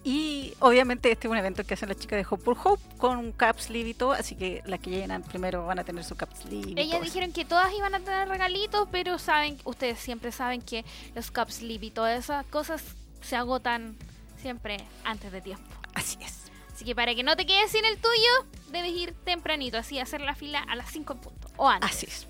[0.04, 3.18] Y obviamente este es un evento que hacen las chicas de Hope for Hope con
[3.18, 6.16] un cap sleeve y todo, así que las que llenan primero van a tener su
[6.16, 6.74] cap sleeve.
[6.82, 7.04] Ellas eso.
[7.04, 11.86] dijeron que todas iban a tener regalitos, pero saben, ustedes siempre saben que los sleeve
[11.86, 12.82] y todas esas cosas
[13.22, 13.96] se agotan
[14.42, 15.64] siempre antes de tiempo.
[15.94, 16.52] Así es.
[16.74, 20.22] Así que para que no te quedes sin el tuyo, debes ir tempranito, así hacer
[20.22, 21.90] la fila a las 5 en punto o antes.
[21.90, 22.28] Así es.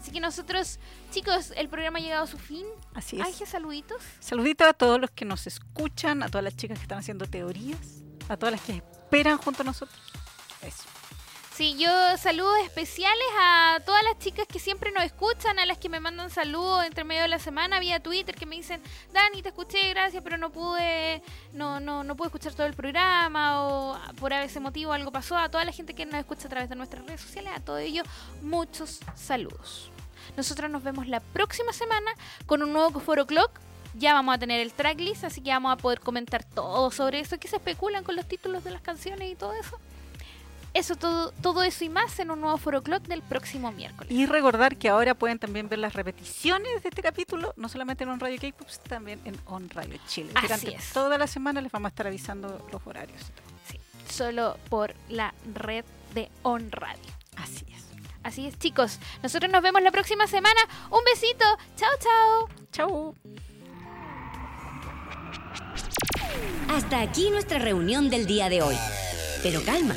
[0.00, 0.78] Así que nosotros,
[1.12, 2.66] chicos, el programa ha llegado a su fin.
[2.94, 3.26] Así es.
[3.26, 4.02] Ángel, saluditos.
[4.20, 8.02] Saluditos a todos los que nos escuchan, a todas las chicas que están haciendo teorías,
[8.28, 9.98] a todas las que esperan junto a nosotros.
[10.62, 10.84] Eso.
[11.54, 11.88] Sí, yo
[12.18, 16.28] saludos especiales a todas las chicas que siempre nos escuchan, a las que me mandan
[16.28, 18.82] saludos entre medio de la semana vía Twitter, que me dicen,
[19.12, 23.68] Dani, te escuché, gracias, pero no pude, no, no, no pude escuchar todo el programa,
[23.68, 25.36] o por ese motivo algo pasó.
[25.36, 27.78] A toda la gente que nos escucha a través de nuestras redes sociales, a todo
[27.78, 28.02] ello,
[28.42, 29.92] muchos saludos.
[30.36, 32.10] Nosotros nos vemos la próxima semana
[32.46, 33.60] con un nuevo Foro Clock
[33.96, 37.38] Ya vamos a tener el tracklist, así que vamos a poder comentar todo sobre eso,
[37.38, 39.78] que se especulan con los títulos de las canciones y todo eso.
[40.74, 44.10] Eso, todo, todo eso y más en un nuevo Foro Clock del próximo miércoles.
[44.10, 48.10] Y recordar que ahora pueden también ver las repeticiones de este capítulo, no solamente en
[48.10, 50.32] On Radio K-Pop, también en On Radio Chile.
[50.34, 50.92] Así Durante es.
[50.92, 53.20] toda la semana les vamos a estar avisando los horarios.
[53.70, 53.78] Sí,
[54.12, 57.12] solo por la red de On Radio.
[57.36, 57.84] Así es.
[58.24, 58.98] Así es, chicos.
[59.22, 60.60] Nosotros nos vemos la próxima semana.
[60.90, 61.44] Un besito.
[61.76, 62.48] Chao, chao.
[62.72, 63.14] Chau.
[66.68, 68.76] Hasta aquí nuestra reunión del día de hoy.
[69.44, 69.94] Pero calma,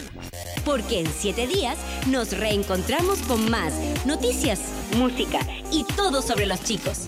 [0.66, 3.74] porque en siete días nos reencontramos con más
[4.06, 4.60] noticias,
[4.98, 5.40] música
[5.72, 7.08] y todo sobre los chicos.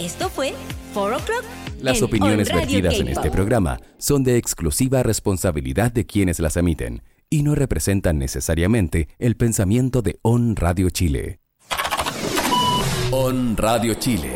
[0.00, 0.52] Esto fue
[0.94, 1.44] 4 O'Clock.
[1.80, 6.56] Las en opiniones On vertidas en este programa son de exclusiva responsabilidad de quienes las
[6.56, 11.38] emiten y no representan necesariamente el pensamiento de On Radio Chile.
[13.12, 14.35] On Radio Chile.